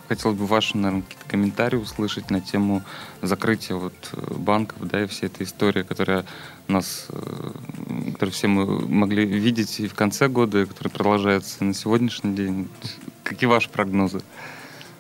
хотелось 0.08 0.38
бы 0.38 0.46
ваши, 0.46 0.78
наверное, 0.78 1.02
какие-то 1.02 1.28
комментарии 1.28 1.78
услышать 1.78 2.30
на 2.30 2.40
тему 2.40 2.84
закрытия 3.24 3.76
вот 3.78 3.96
банков, 4.30 4.78
да, 4.82 5.04
и 5.04 5.08
всей 5.08 5.26
этой 5.26 5.48
истории, 5.48 5.82
которая 5.82 6.24
нас, 6.68 7.08
э, 7.10 7.52
которую 8.14 8.34
все 8.34 8.48
мы 8.48 8.88
могли 8.88 9.26
видеть 9.26 9.80
и 9.80 9.88
в 9.88 9.96
конце 9.96 10.28
года, 10.28 10.62
и 10.62 10.66
которая 10.66 10.94
продолжается 10.94 11.64
на 11.64 11.74
сегодняшний 11.74 12.36
день. 12.36 12.70
Какие 13.24 13.50
ваши 13.50 13.70
прогнозы? 13.70 14.22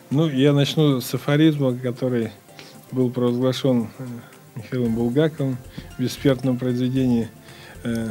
Ну, 0.09 0.27
я 0.27 0.51
начну 0.51 0.99
с 0.99 1.13
афоризма, 1.13 1.77
который 1.77 2.31
был 2.91 3.11
провозглашен 3.11 3.89
э, 3.99 4.03
Михаилом 4.57 4.95
Булгаковым 4.95 5.57
в 5.97 6.01
беспертном 6.01 6.57
произведении 6.57 7.29
э, 7.83 8.09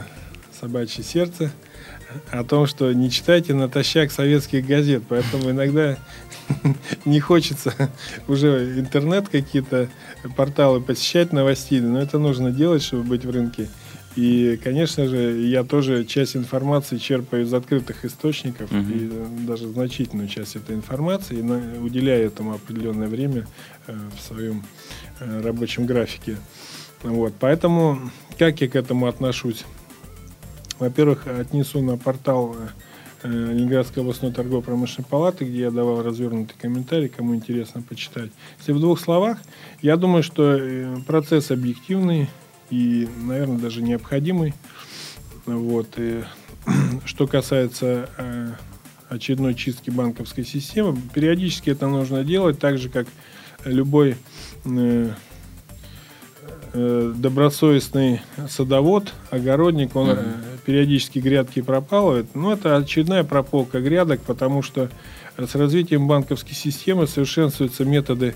«Собачье 0.58 1.02
сердце» 1.02 1.50
о 2.30 2.44
том, 2.44 2.66
что 2.66 2.92
не 2.92 3.10
читайте 3.10 3.52
натощак 3.52 4.12
советских 4.12 4.64
газет, 4.64 5.02
поэтому 5.08 5.50
иногда 5.50 5.98
не 7.04 7.20
хочется 7.20 7.74
уже 8.28 8.78
интернет 8.78 9.28
какие-то 9.28 9.88
порталы 10.36 10.80
посещать 10.80 11.32
новостей, 11.32 11.80
но 11.80 12.00
это 12.00 12.18
нужно 12.18 12.52
делать, 12.52 12.82
чтобы 12.82 13.02
быть 13.02 13.24
в 13.24 13.30
рынке. 13.30 13.68
И, 14.14 14.58
конечно 14.64 15.06
же, 15.06 15.42
я 15.42 15.62
тоже 15.62 16.06
часть 16.06 16.36
информации 16.36 16.96
черпаю 16.96 17.42
из 17.44 17.52
открытых 17.52 18.06
источников, 18.06 18.72
uh-huh. 18.72 19.42
и 19.42 19.46
даже 19.46 19.68
значительную 19.68 20.28
часть 20.28 20.56
этой 20.56 20.74
информации, 20.74 21.36
и 21.36 21.78
уделяю 21.78 22.26
этому 22.26 22.54
определенное 22.54 23.08
время 23.08 23.46
э, 23.86 23.94
в 24.16 24.22
своем 24.22 24.64
рабочем 25.20 25.87
графике. 25.87 26.37
Вот. 27.02 27.35
Поэтому 27.38 28.11
как 28.38 28.61
я 28.61 28.68
к 28.68 28.76
этому 28.76 29.06
отношусь? 29.06 29.64
Во-первых, 30.78 31.26
отнесу 31.26 31.80
на 31.80 31.96
портал 31.96 32.54
э, 33.23 33.28
Ленинградской 33.28 34.02
областной 34.02 34.32
торгово-промышленной 34.32 35.06
палаты, 35.08 35.46
где 35.46 35.61
я 35.61 35.70
давал 35.70 36.02
развернутый 36.02 36.56
комментарий, 36.61 37.08
кому 37.08 37.35
интересно 37.35 37.82
почитать. 37.82 38.30
Если 38.58 38.73
в 38.73 38.80
двух 38.80 39.00
словах, 39.00 39.38
я 39.80 39.96
думаю, 39.96 40.23
что 40.23 40.61
процесс 41.06 41.50
объективный, 41.50 42.28
и, 42.70 43.08
наверное, 43.23 43.58
даже 43.58 43.82
необходимый. 43.82 44.54
Вот. 45.46 45.88
И, 45.96 46.25
что 47.04 47.26
касается 47.26 48.11
э, 48.18 48.52
очередной 49.08 49.54
чистки 49.54 49.90
банковской 49.90 50.44
системы, 50.44 51.00
периодически 51.14 51.70
это 51.70 51.87
нужно 51.87 52.25
делать, 52.25 52.58
так 52.58 52.78
же, 52.78 52.88
как 52.88 53.06
любой 53.66 54.16
э, 54.64 55.11
э, 56.73 57.12
добросовестный 57.16 58.23
садовод, 58.49 59.12
огородник, 59.30 59.96
он 59.96 60.11
mm-hmm. 60.11 60.58
периодически 60.64 61.18
грядки 61.18 61.61
пропалывает. 61.62 62.35
Но 62.35 62.52
это 62.52 62.76
очередная 62.76 63.25
прополка 63.25 63.80
грядок, 63.80 64.20
потому 64.23 64.62
что 64.62 64.88
с 65.37 65.54
развитием 65.54 66.06
банковской 66.06 66.54
системы 66.54 67.06
совершенствуются 67.06 67.85
методы 67.85 68.35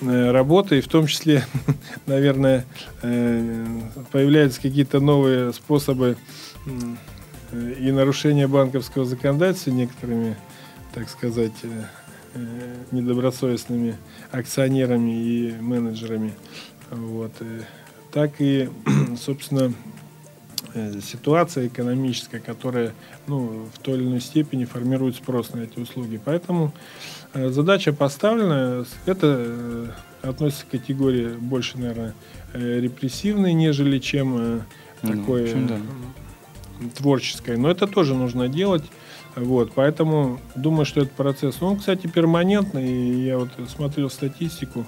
работы, 0.00 0.78
и 0.78 0.80
в 0.80 0.86
том 0.86 1.08
числе, 1.08 1.44
наверное, 2.06 2.64
появляются 3.02 4.62
какие-то 4.62 5.00
новые 5.00 5.52
способы 5.52 6.16
и 7.52 7.90
нарушения 7.90 8.46
банковского 8.46 9.04
законодательства 9.04 9.70
некоторыми, 9.72 10.36
так 10.94 11.08
сказать, 11.08 11.52
недобросовестными 12.90 13.96
акционерами 14.30 15.10
и 15.10 15.52
менеджерами. 15.60 16.32
Вот. 16.90 17.32
Так 18.12 18.40
и, 18.40 18.68
собственно, 19.16 19.72
э, 20.74 21.00
ситуация 21.00 21.66
экономическая, 21.66 22.40
которая 22.40 22.94
ну, 23.26 23.68
в 23.72 23.78
той 23.78 23.98
или 23.98 24.04
иной 24.04 24.20
степени 24.20 24.64
формирует 24.64 25.16
спрос 25.16 25.52
на 25.52 25.60
эти 25.60 25.78
услуги. 25.78 26.20
Поэтому 26.24 26.72
э, 27.34 27.50
задача 27.50 27.92
поставлена, 27.92 28.84
это 29.06 29.36
э, 29.38 29.86
относится 30.22 30.66
к 30.66 30.70
категории 30.70 31.28
больше, 31.28 31.78
наверное, 31.78 32.14
э, 32.54 32.80
репрессивной, 32.80 33.52
нежели 33.52 33.98
чем 33.98 34.36
э, 34.38 34.60
ну, 35.02 35.12
такой 35.12 35.44
общем, 35.44 35.66
да. 35.66 35.76
Творческой. 36.96 37.56
Но 37.56 37.70
это 37.70 37.86
тоже 37.86 38.14
нужно 38.14 38.48
делать. 38.48 38.84
Вот, 39.36 39.72
поэтому 39.74 40.40
думаю, 40.56 40.84
что 40.84 41.00
этот 41.00 41.12
процесс, 41.12 41.62
он, 41.62 41.78
кстати, 41.78 42.06
перманентный. 42.06 43.24
Я 43.24 43.38
вот 43.38 43.50
смотрел 43.68 44.10
статистику. 44.10 44.86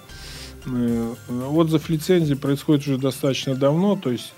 Э, 0.67 1.15
отзыв 1.51 1.89
лицензии 1.89 2.35
происходит 2.35 2.87
уже 2.87 2.99
достаточно 2.99 3.55
давно, 3.55 3.97
то 3.97 4.11
есть 4.11 4.35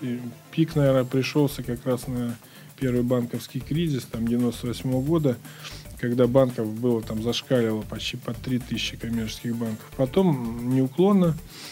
пик, 0.50 0.76
наверное, 0.76 1.04
пришелся 1.04 1.62
как 1.62 1.84
раз 1.84 2.06
на 2.06 2.36
первый 2.78 3.02
банковский 3.02 3.60
кризис, 3.60 4.04
там, 4.04 4.26
98 4.26 4.90
-го 4.90 5.02
года, 5.02 5.36
когда 5.98 6.26
банков 6.26 6.68
было 6.68 7.02
там 7.02 7.22
зашкаливало 7.22 7.82
почти 7.82 8.16
по 8.16 8.34
3000 8.34 8.96
коммерческих 8.96 9.56
банков. 9.56 9.86
Потом 9.96 10.74
неуклонно 10.74 11.26
э, 11.26 11.71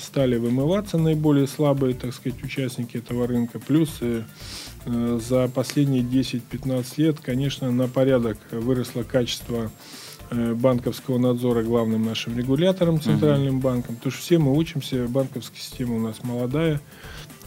стали 0.00 0.36
вымываться 0.36 0.98
наиболее 0.98 1.46
слабые, 1.46 1.94
так 1.94 2.14
сказать, 2.14 2.42
участники 2.42 2.96
этого 2.96 3.26
рынка. 3.26 3.58
Плюс 3.58 3.98
э, 4.00 4.22
э 4.84 5.20
за 5.22 5.48
последние 5.48 6.02
10-15 6.02 6.86
лет, 6.98 7.20
конечно, 7.20 7.70
на 7.70 7.88
порядок 7.88 8.38
выросло 8.50 9.02
качество 9.02 9.70
э, 10.30 10.54
банковского 10.54 11.18
надзора 11.18 11.62
главным 11.62 12.04
нашим 12.04 12.36
регулятором, 12.36 13.00
центральным 13.00 13.58
uh-huh. 13.58 13.62
банком. 13.62 13.96
Потому 13.96 14.12
что 14.12 14.22
все 14.22 14.38
мы 14.38 14.56
учимся, 14.56 15.06
банковская 15.08 15.60
система 15.60 15.96
у 15.96 16.00
нас 16.00 16.22
молодая. 16.22 16.80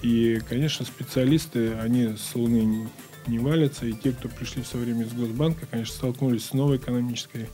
И, 0.02 0.40
конечно, 0.48 0.86
специалисты, 0.86 1.74
они 1.74 2.16
с 2.16 2.36
Луны 2.36 2.88
не 3.28 3.40
валятся. 3.40 3.86
И 3.86 3.94
те, 3.94 4.12
кто 4.12 4.30
пришли 4.30 4.64
в 4.64 4.68
свое 4.68 4.86
время 4.86 5.06
из 5.06 5.14
Госбанка, 5.14 5.66
конечно, 5.70 5.96
столкнулись 5.96 6.46
с 6.46 6.54
новой 6.54 6.78
экономической 6.78 7.48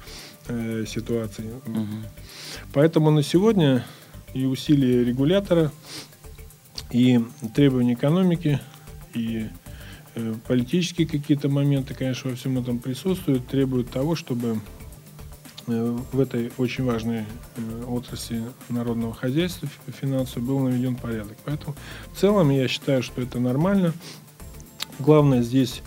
э, 0.48 0.86
ситуацией. 0.88 1.50
Угу. 1.66 1.86
Поэтому 2.74 3.12
на 3.12 3.24
сегодня 3.24 3.86
и 4.36 4.46
усилия 4.46 5.04
регулятора, 5.04 5.72
и 6.92 7.22
требования 7.56 7.94
экономики, 7.94 8.60
и 9.14 9.48
э, 10.14 10.34
политические 10.46 11.08
какие-то 11.08 11.48
моменты, 11.48 11.94
конечно, 11.94 12.30
во 12.30 12.36
всем 12.36 12.60
этом 12.60 12.80
присутствуют, 12.80 13.48
требуют 13.48 13.90
того, 13.90 14.16
чтобы 14.16 14.60
э, 15.68 15.98
в 16.12 16.20
этой 16.20 16.52
очень 16.58 16.84
важной 16.84 17.24
э, 17.56 17.84
отрасли 17.88 18.44
народного 18.68 19.14
хозяйства 19.14 19.70
финансового 19.88 20.46
был 20.46 20.60
наведен 20.60 20.98
порядок. 20.98 21.38
Поэтому 21.46 21.74
в 22.12 22.20
целом 22.20 22.50
я 22.50 22.68
считаю, 22.68 23.04
что 23.04 23.22
это 23.22 23.40
нормально. 23.40 23.94
Главное 25.00 25.44
здесь 25.44 25.82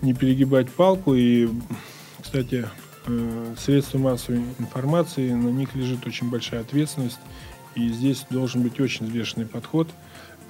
не 0.00 0.14
перегибать 0.14 0.70
палку. 0.70 1.14
И, 1.14 1.50
кстати, 2.20 2.66
средства 3.58 3.98
массовой 3.98 4.42
информации, 4.58 5.32
на 5.32 5.48
них 5.48 5.74
лежит 5.74 6.06
очень 6.06 6.30
большая 6.30 6.60
ответственность. 6.60 7.18
И 7.74 7.88
здесь 7.88 8.26
должен 8.30 8.62
быть 8.62 8.80
очень 8.80 9.06
взвешенный 9.06 9.46
подход 9.46 9.88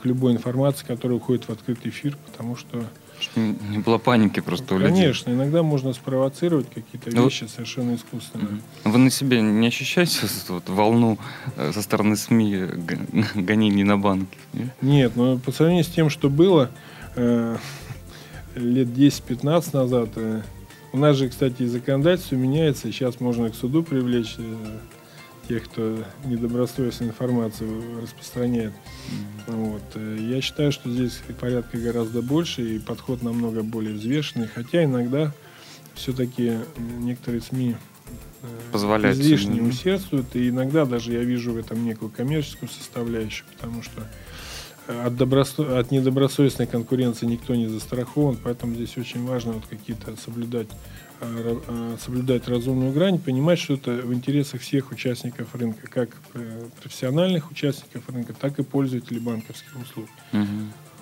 к 0.01 0.05
любой 0.05 0.33
информации, 0.33 0.87
которая 0.87 1.19
уходит 1.19 1.45
в 1.45 1.51
открытый 1.51 1.91
эфир, 1.91 2.17
потому 2.27 2.57
что... 2.57 2.85
Чтобы 3.21 3.55
не 3.69 3.79
было 3.79 3.99
паники 3.99 4.41
просто 4.41 4.75
у 4.75 4.79
людей. 4.79 4.95
Конечно, 4.95 5.31
иногда 5.31 5.63
можно 5.63 5.93
спровоцировать 5.93 6.69
какие-то 6.73 7.15
ну, 7.15 7.25
вещи 7.25 7.45
совершенно 7.45 7.95
искусственно. 7.95 8.61
Вы 8.85 8.99
на 8.99 9.11
себе 9.11 9.43
не 9.43 9.67
ощущаете 9.67 10.27
вот, 10.49 10.67
волну 10.71 11.19
э, 11.57 11.73
со 11.75 11.83
стороны 11.83 12.17
СМИ 12.17 12.67
гонений 13.35 13.85
на 13.85 13.99
банки? 13.99 14.39
Нет, 14.55 14.71
нет 14.81 15.17
но 15.17 15.37
по 15.37 15.53
сравнению 15.53 15.85
с 15.85 15.89
тем, 15.89 16.09
что 16.09 16.31
было, 16.31 16.71
э, 17.17 17.59
лет 18.55 18.89
10-15 18.89 19.77
назад. 19.77 20.09
Э, 20.17 20.41
у 20.93 20.97
нас 20.97 21.17
же, 21.17 21.29
кстати, 21.29 21.63
и 21.63 21.67
законодательство 21.67 22.37
меняется. 22.37 22.91
Сейчас 22.91 23.21
можно 23.21 23.51
к 23.51 23.55
суду 23.55 23.83
привлечь 23.83 24.37
э, 24.39 24.79
тех, 25.51 25.65
кто 25.65 26.05
недобросовестную 26.25 27.11
информацию 27.11 28.01
распространяет. 28.01 28.73
Mm-hmm. 28.73 29.57
Вот. 29.57 29.83
Э, 29.97 30.17
я 30.21 30.41
считаю, 30.41 30.71
что 30.71 30.89
здесь 30.89 31.21
порядка 31.41 31.77
гораздо 31.77 32.23
больше 32.23 32.77
и 32.77 32.79
подход 32.79 33.23
намного 33.23 33.65
более 33.65 33.95
взвешенный. 33.95 34.47
Хотя 34.47 34.85
иногда 34.85 35.35
все-таки 35.95 36.61
некоторые 37.01 37.41
СМИ 37.41 37.75
позволяют 38.71 39.19
излишне 39.19 39.61
усердствуют. 39.61 40.37
И 40.37 40.51
иногда 40.51 40.85
даже 40.85 41.13
я 41.13 41.25
вижу 41.25 41.51
в 41.51 41.57
этом 41.57 41.85
некую 41.85 42.13
коммерческую 42.13 42.69
составляющую, 42.69 43.45
потому 43.57 43.83
что 43.83 44.07
от, 44.87 45.17
добросо... 45.17 45.79
от 45.79 45.91
недобросовестной 45.91 46.67
конкуренции 46.67 47.27
никто 47.27 47.55
не 47.55 47.69
застрахован, 47.69 48.39
поэтому 48.43 48.75
здесь 48.75 48.97
очень 48.97 49.25
важно 49.27 49.53
вот 49.53 49.67
какие-то 49.67 50.17
соблюдать, 50.17 50.69
э, 51.21 51.59
э, 51.67 51.97
соблюдать 52.03 52.49
разумную 52.49 52.93
грань, 52.93 53.19
понимать, 53.19 53.59
что 53.59 53.75
это 53.75 53.93
в 53.93 54.13
интересах 54.13 54.61
всех 54.61 54.91
участников 54.91 55.55
рынка, 55.55 55.87
как 55.87 56.11
э, 56.35 56.65
профессиональных 56.81 57.51
участников 57.51 58.09
рынка, 58.09 58.33
так 58.33 58.59
и 58.59 58.63
пользователей 58.63 59.21
банковских 59.21 59.77
услуг. 59.81 60.09
Угу. 60.33 60.47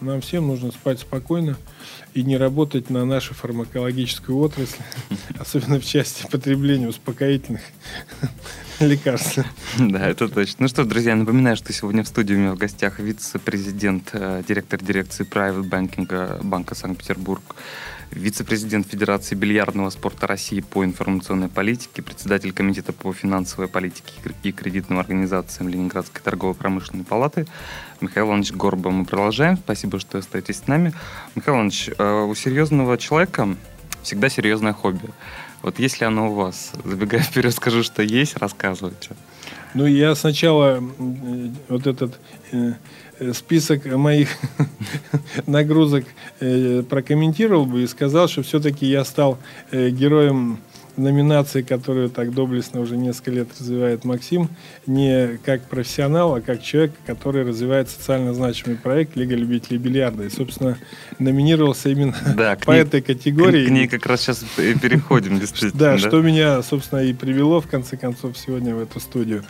Нам 0.00 0.20
всем 0.20 0.46
нужно 0.46 0.70
спать 0.70 1.00
спокойно 1.00 1.56
и 2.14 2.22
не 2.22 2.36
работать 2.36 2.88
на 2.88 3.04
нашу 3.04 3.34
фармакологическую 3.34 4.38
отрасль, 4.38 4.82
особенно 5.38 5.80
в 5.80 5.84
части 5.84 6.26
потребления 6.30 6.88
успокоительных 6.88 7.62
лекарств. 8.80 9.40
Да, 9.78 10.06
это 10.06 10.28
точно. 10.28 10.56
Ну 10.60 10.68
что, 10.68 10.84
друзья, 10.84 11.16
напоминаю, 11.16 11.56
что 11.56 11.72
сегодня 11.72 12.04
в 12.04 12.08
студии 12.08 12.34
у 12.34 12.38
меня 12.38 12.54
в 12.54 12.58
гостях 12.58 13.00
вице-президент, 13.00 14.10
э, 14.12 14.42
директор 14.46 14.80
дирекции 14.80 15.26
Private 15.26 15.68
Banking 15.68 16.44
Банка 16.44 16.76
Санкт-Петербург 16.76 17.56
вице-президент 18.10 18.86
Федерации 18.86 19.34
бильярдного 19.34 19.90
спорта 19.90 20.26
России 20.26 20.60
по 20.60 20.84
информационной 20.84 21.48
политике, 21.48 22.02
председатель 22.02 22.52
Комитета 22.52 22.92
по 22.92 23.12
финансовой 23.12 23.68
политике 23.68 24.12
и 24.42 24.52
кредитным 24.52 24.98
организациям 24.98 25.68
Ленинградской 25.68 26.20
торгово-промышленной 26.22 27.04
палаты 27.04 27.46
Михаил 28.00 28.28
Иванович 28.28 28.52
Горба. 28.52 28.90
Мы 28.90 29.04
продолжаем. 29.04 29.56
Спасибо, 29.56 29.98
что 29.98 30.18
остаетесь 30.18 30.58
с 30.58 30.66
нами. 30.66 30.92
Михаил 31.34 31.56
Иванович, 31.56 31.90
э, 31.96 32.22
у 32.22 32.34
серьезного 32.34 32.98
человека 32.98 33.56
всегда 34.02 34.28
серьезное 34.28 34.72
хобби. 34.72 35.10
Вот 35.62 35.78
если 35.78 36.04
оно 36.04 36.30
у 36.30 36.34
вас, 36.34 36.72
забегая 36.84 37.22
вперед, 37.22 37.52
скажу, 37.54 37.82
что 37.82 38.02
есть, 38.02 38.36
рассказывайте. 38.36 39.10
Ну, 39.74 39.86
я 39.86 40.14
сначала 40.14 40.82
вот 41.68 41.86
этот 41.86 42.18
э, 42.52 42.58
Э, 42.58 42.74
список 43.32 43.86
моих 43.86 44.28
нагрузок 45.46 46.04
э, 46.40 46.82
прокомментировал 46.88 47.66
бы 47.66 47.82
и 47.82 47.86
сказал, 47.86 48.28
что 48.28 48.42
все-таки 48.42 48.86
я 48.86 49.04
стал 49.04 49.38
э, 49.70 49.90
героем 49.90 50.58
номинации, 50.98 51.62
которую 51.62 52.10
так 52.10 52.34
доблестно 52.34 52.80
уже 52.80 52.96
несколько 52.96 53.30
лет 53.30 53.48
развивает 53.58 54.04
Максим, 54.04 54.48
не 54.86 55.38
как 55.44 55.62
профессионал, 55.62 56.34
а 56.34 56.40
как 56.40 56.62
человек, 56.62 56.92
который 57.06 57.44
развивает 57.44 57.88
социально 57.88 58.34
значимый 58.34 58.76
проект 58.76 59.16
Лига 59.16 59.34
любителей 59.36 59.78
бильярда. 59.78 60.24
И, 60.24 60.28
собственно, 60.28 60.76
номинировался 61.18 61.88
именно 61.88 62.14
да, 62.36 62.56
по 62.64 62.72
ней, 62.72 62.80
этой 62.80 63.00
категории. 63.00 63.64
К, 63.64 63.68
к 63.68 63.70
ней 63.70 63.88
как 63.88 64.06
раз 64.06 64.22
сейчас 64.22 64.44
и 64.58 64.74
переходим, 64.74 65.38
действительно. 65.40 65.78
Да, 65.78 65.98
что 65.98 66.20
меня, 66.20 66.62
собственно, 66.62 67.00
и 67.00 67.12
привело, 67.12 67.60
в 67.60 67.66
конце 67.68 67.96
концов, 67.96 68.36
сегодня 68.36 68.74
в 68.74 68.80
эту 68.80 69.00
студию. 69.00 69.44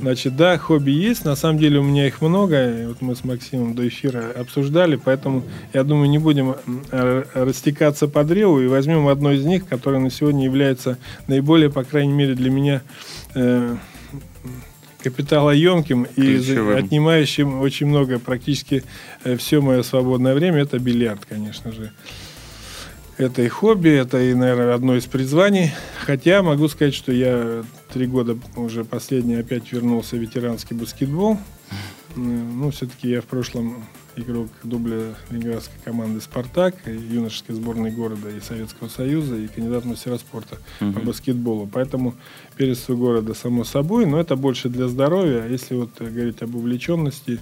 Значит, 0.00 0.36
да, 0.36 0.56
хобби 0.58 0.90
есть. 0.90 1.24
На 1.24 1.36
самом 1.36 1.58
деле 1.58 1.80
у 1.80 1.82
меня 1.82 2.06
их 2.06 2.20
много. 2.20 2.86
Вот 2.88 3.00
мы 3.00 3.16
с 3.16 3.24
Максимом 3.24 3.74
до 3.74 3.86
эфира 3.86 4.32
обсуждали, 4.36 4.96
поэтому, 4.96 5.42
я 5.72 5.84
думаю, 5.84 6.08
не 6.08 6.18
будем 6.18 6.54
растекаться 6.90 8.08
по 8.08 8.24
древу 8.24 8.60
и 8.60 8.66
возьмем 8.66 9.08
одно 9.08 9.32
из 9.32 9.44
них, 9.44 9.66
которое 9.66 9.98
на 9.98 10.10
сегодня 10.10 10.44
является 10.44 10.91
наиболее, 11.26 11.70
по 11.70 11.84
крайней 11.84 12.12
мере, 12.12 12.34
для 12.34 12.50
меня 12.50 12.82
э, 13.34 13.76
капиталоемким 15.02 16.04
и 16.04 16.36
Ключевым. 16.36 16.76
отнимающим 16.76 17.60
очень 17.60 17.86
много, 17.86 18.18
практически 18.18 18.84
э, 19.24 19.36
все 19.36 19.60
мое 19.60 19.82
свободное 19.82 20.34
время, 20.34 20.62
это 20.62 20.78
бильярд, 20.78 21.24
конечно 21.26 21.72
же. 21.72 21.92
Это 23.18 23.42
и 23.42 23.48
хобби, 23.48 23.90
это 23.90 24.20
и, 24.20 24.34
наверное, 24.34 24.74
одно 24.74 24.96
из 24.96 25.04
призваний. 25.04 25.72
Хотя 26.04 26.42
могу 26.42 26.68
сказать, 26.68 26.94
что 26.94 27.12
я 27.12 27.62
три 27.92 28.06
года 28.06 28.38
уже 28.56 28.84
последний 28.84 29.34
опять 29.34 29.70
вернулся 29.70 30.16
в 30.16 30.18
ветеранский 30.18 30.74
баскетбол. 30.74 31.38
Ну, 32.16 32.70
все-таки 32.70 33.10
я 33.10 33.20
в 33.20 33.26
прошлом 33.26 33.84
игрок 34.16 34.48
дубля 34.62 35.14
ленинградской 35.30 35.78
команды 35.84 36.20
«Спартак», 36.20 36.74
юношеской 36.86 37.54
сборной 37.54 37.90
города 37.90 38.28
и 38.30 38.40
Советского 38.40 38.88
Союза, 38.88 39.36
и 39.36 39.48
кандидат 39.48 39.84
в 39.84 39.88
мастера 39.88 40.18
спорта 40.18 40.58
угу. 40.80 40.92
по 40.92 41.00
баскетболу. 41.00 41.68
Поэтому 41.72 42.14
первенство 42.56 42.94
города 42.94 43.34
само 43.34 43.64
собой, 43.64 44.06
но 44.06 44.20
это 44.20 44.36
больше 44.36 44.68
для 44.68 44.88
здоровья. 44.88 45.42
А 45.42 45.48
если 45.48 45.74
вот 45.74 45.90
говорить 45.98 46.42
об 46.42 46.54
увлеченности 46.54 47.40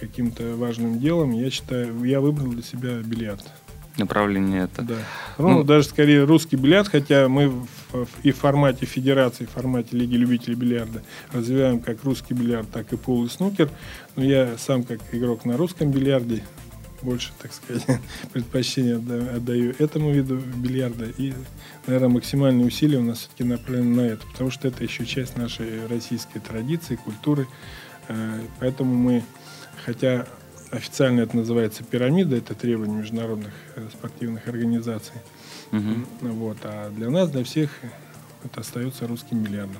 каким-то 0.00 0.56
важным 0.56 0.98
делом, 0.98 1.32
я 1.32 1.50
считаю, 1.50 2.02
я 2.04 2.20
выбрал 2.20 2.48
для 2.48 2.62
себя 2.62 2.98
бильярд 3.02 3.44
направление 3.96 4.64
это. 4.64 4.82
Да. 4.82 4.94
Ну, 5.38 5.48
ну, 5.48 5.64
даже 5.64 5.84
скорее 5.84 6.24
русский 6.24 6.56
бильярд, 6.56 6.88
хотя 6.88 7.28
мы 7.28 7.48
в, 7.48 7.66
и 8.22 8.32
в 8.32 8.36
формате 8.36 8.86
федерации, 8.86 9.44
в 9.44 9.50
формате 9.50 9.96
Лиги 9.96 10.16
любителей 10.16 10.54
бильярда 10.54 11.02
развиваем 11.32 11.80
как 11.80 12.02
русский 12.04 12.34
бильярд, 12.34 12.70
так 12.70 12.92
и 12.92 12.96
пол 12.96 13.24
и 13.24 13.28
снукер. 13.28 13.70
Но 14.16 14.24
я 14.24 14.56
сам 14.58 14.84
как 14.84 15.00
игрок 15.12 15.44
на 15.44 15.56
русском 15.56 15.90
бильярде 15.90 16.42
больше, 17.02 17.32
так 17.40 17.52
сказать, 17.52 17.84
предпочтение 18.32 18.96
отдаю 18.96 19.74
этому 19.78 20.12
виду 20.12 20.36
бильярда. 20.36 21.06
И, 21.18 21.34
наверное, 21.86 22.08
максимальные 22.08 22.66
усилия 22.66 22.98
у 22.98 23.02
нас 23.02 23.20
все-таки 23.20 23.44
направлены 23.44 23.96
на 23.96 24.06
это, 24.06 24.26
потому 24.26 24.50
что 24.50 24.68
это 24.68 24.82
еще 24.82 25.04
часть 25.04 25.36
нашей 25.36 25.86
российской 25.86 26.38
традиции, 26.38 26.96
культуры. 26.96 27.46
Э, 28.08 28.40
поэтому 28.60 28.94
мы, 28.94 29.22
хотя 29.84 30.26
официально 30.72 31.20
это 31.20 31.36
называется 31.36 31.84
пирамида, 31.84 32.36
это 32.36 32.54
требование 32.54 32.98
международных 32.98 33.52
э, 33.76 33.86
спортивных 33.92 34.48
организаций. 34.48 35.14
Угу. 35.70 36.32
Вот, 36.32 36.56
а 36.64 36.90
для 36.90 37.10
нас, 37.10 37.30
для 37.30 37.44
всех 37.44 37.70
это 38.42 38.60
остается 38.60 39.06
русским 39.06 39.42
бильярдом. 39.42 39.76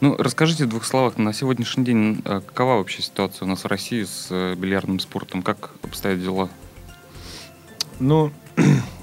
Ну, 0.00 0.16
расскажите 0.16 0.64
в 0.64 0.68
двух 0.68 0.84
словах, 0.84 1.18
на 1.18 1.32
сегодняшний 1.32 1.84
день 1.84 2.22
э, 2.24 2.40
какова 2.46 2.76
вообще 2.76 3.02
ситуация 3.02 3.46
у 3.46 3.48
нас 3.48 3.64
в 3.64 3.66
России 3.66 4.04
с 4.04 4.28
э, 4.30 4.54
бильярдным 4.54 5.00
спортом? 5.00 5.42
Как 5.42 5.72
обстоят 5.82 6.22
дела? 6.22 6.48
Ну, 7.98 8.30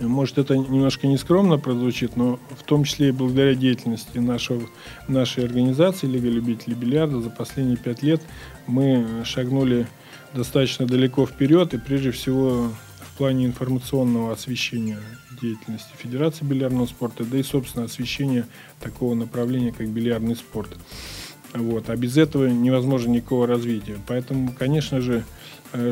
может, 0.00 0.38
это 0.38 0.56
немножко 0.56 1.06
нескромно 1.06 1.58
прозвучит, 1.58 2.16
но 2.16 2.38
в 2.58 2.62
том 2.64 2.84
числе 2.84 3.08
и 3.08 3.12
благодаря 3.12 3.54
деятельности 3.54 4.18
нашего, 4.18 4.62
нашей 5.08 5.44
организации 5.44 6.06
Лига 6.06 6.28
любителей 6.28 6.74
бильярда 6.74 7.20
за 7.20 7.30
последние 7.30 7.76
пять 7.76 8.02
лет 8.02 8.22
мы 8.66 9.06
шагнули 9.24 9.86
достаточно 10.34 10.86
далеко 10.86 11.26
вперед 11.26 11.74
и 11.74 11.78
прежде 11.78 12.12
всего 12.12 12.70
в 12.98 13.18
плане 13.18 13.44
информационного 13.46 14.32
освещения 14.32 14.98
деятельности 15.40 15.90
Федерации 15.98 16.44
бильярдного 16.44 16.86
спорта, 16.86 17.24
да 17.24 17.38
и, 17.38 17.42
собственно, 17.42 17.84
освещения 17.84 18.46
такого 18.80 19.14
направления, 19.14 19.72
как 19.72 19.88
бильярдный 19.88 20.36
спорт. 20.36 20.70
Вот. 21.52 21.90
А 21.90 21.96
без 21.96 22.16
этого 22.16 22.46
невозможно 22.46 23.10
никакого 23.10 23.46
развития. 23.46 23.98
Поэтому, 24.06 24.54
конечно 24.56 25.00
же, 25.00 25.24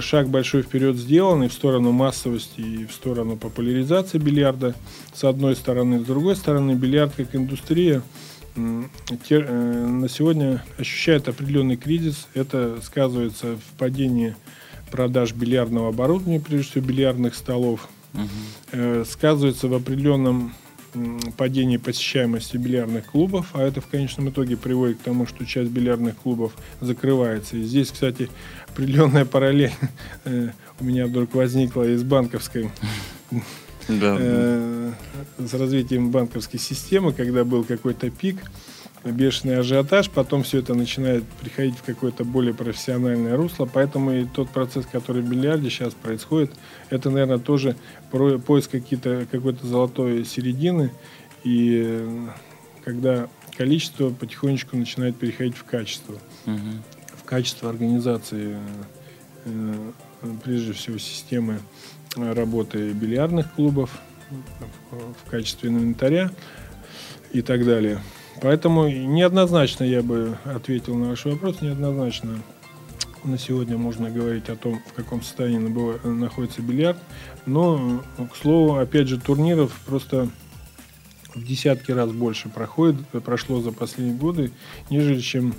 шаг 0.00 0.28
большой 0.28 0.62
вперед 0.62 0.96
сделан 0.96 1.44
и 1.44 1.48
в 1.48 1.52
сторону 1.52 1.92
массовости, 1.92 2.60
и 2.60 2.86
в 2.86 2.92
сторону 2.92 3.36
популяризации 3.36 4.18
бильярда, 4.18 4.74
с 5.12 5.24
одной 5.24 5.56
стороны. 5.56 6.00
С 6.00 6.04
другой 6.04 6.36
стороны, 6.36 6.72
бильярд 6.72 7.14
как 7.16 7.34
индустрия 7.34 8.02
э, 8.56 9.86
на 9.86 10.08
сегодня 10.08 10.64
ощущает 10.78 11.28
определенный 11.28 11.76
кризис. 11.76 12.28
Это 12.34 12.78
сказывается 12.82 13.56
в 13.56 13.78
падении 13.78 14.36
продаж 14.90 15.32
бильярдного 15.32 15.88
оборудования, 15.88 16.40
прежде 16.40 16.70
всего 16.70 16.86
бильярдных 16.86 17.34
столов, 17.34 17.88
угу. 18.14 19.04
сказывается 19.04 19.68
в 19.68 19.74
определенном 19.74 20.54
падении 21.36 21.76
посещаемости 21.76 22.56
бильярдных 22.56 23.06
клубов, 23.06 23.50
а 23.52 23.62
это 23.62 23.80
в 23.80 23.86
конечном 23.86 24.30
итоге 24.30 24.56
приводит 24.56 24.98
к 24.98 25.02
тому, 25.02 25.26
что 25.26 25.44
часть 25.44 25.70
бильярдных 25.70 26.16
клубов 26.16 26.52
закрывается. 26.80 27.56
И 27.56 27.62
здесь, 27.62 27.90
кстати, 27.90 28.28
определенная 28.68 29.24
параллель 29.24 29.72
э, 30.24 30.50
у 30.80 30.84
меня 30.84 31.06
вдруг 31.06 31.34
возникла 31.34 31.84
из 31.84 32.02
банковской 32.02 32.70
э, 33.88 34.92
с 35.38 35.54
развитием 35.54 36.10
банковской 36.10 36.60
системы, 36.60 37.12
когда 37.12 37.44
был 37.44 37.64
какой-то 37.64 38.10
пик, 38.10 38.38
бешеный 39.04 39.58
ажиотаж, 39.58 40.10
потом 40.10 40.42
все 40.42 40.58
это 40.58 40.74
начинает 40.74 41.24
приходить 41.24 41.76
в 41.76 41.82
какое-то 41.82 42.24
более 42.24 42.54
профессиональное 42.54 43.36
русло, 43.36 43.68
поэтому 43.72 44.12
и 44.12 44.24
тот 44.24 44.50
процесс, 44.50 44.86
который 44.86 45.22
в 45.22 45.28
бильярде 45.28 45.70
сейчас 45.70 45.94
происходит, 45.94 46.52
это, 46.90 47.10
наверное, 47.10 47.38
тоже 47.38 47.76
поиск 48.10 48.70
какие-то, 48.70 49.26
какой-то 49.30 49.66
золотой 49.66 50.24
середины, 50.24 50.92
и 51.44 51.82
э, 51.86 52.28
когда 52.84 53.28
количество 53.56 54.10
потихонечку 54.10 54.76
начинает 54.76 55.16
переходить 55.16 55.56
в 55.56 55.64
качество. 55.64 56.14
Угу. 56.46 56.82
В 57.16 57.24
качество 57.24 57.70
организации, 57.70 58.56
э, 59.44 59.90
прежде 60.44 60.72
всего, 60.72 60.98
системы 60.98 61.60
работы 62.16 62.90
бильярдных 62.92 63.52
клубов, 63.54 63.90
в 64.30 65.30
качестве 65.30 65.70
инвентаря 65.70 66.30
и 67.32 67.42
так 67.42 67.64
далее. 67.64 68.00
Поэтому 68.40 68.88
неоднозначно 68.88 69.84
я 69.84 70.02
бы 70.02 70.38
ответил 70.44 70.94
на 70.94 71.10
ваш 71.10 71.24
вопрос, 71.24 71.60
неоднозначно 71.60 72.38
на 73.24 73.36
сегодня 73.36 73.76
можно 73.76 74.10
говорить 74.10 74.48
о 74.48 74.56
том, 74.56 74.80
в 74.86 74.92
каком 74.92 75.22
состоянии 75.22 75.68
находится 76.06 76.62
бильярд. 76.62 76.98
Но, 77.46 78.02
к 78.32 78.36
слову, 78.36 78.76
опять 78.76 79.08
же, 79.08 79.18
турниров 79.18 79.72
просто 79.86 80.28
в 81.34 81.44
десятки 81.44 81.90
раз 81.92 82.10
больше 82.10 82.48
проходит, 82.48 83.06
прошло 83.24 83.60
за 83.60 83.72
последние 83.72 84.16
годы, 84.16 84.52
нежели 84.90 85.20
чем 85.20 85.54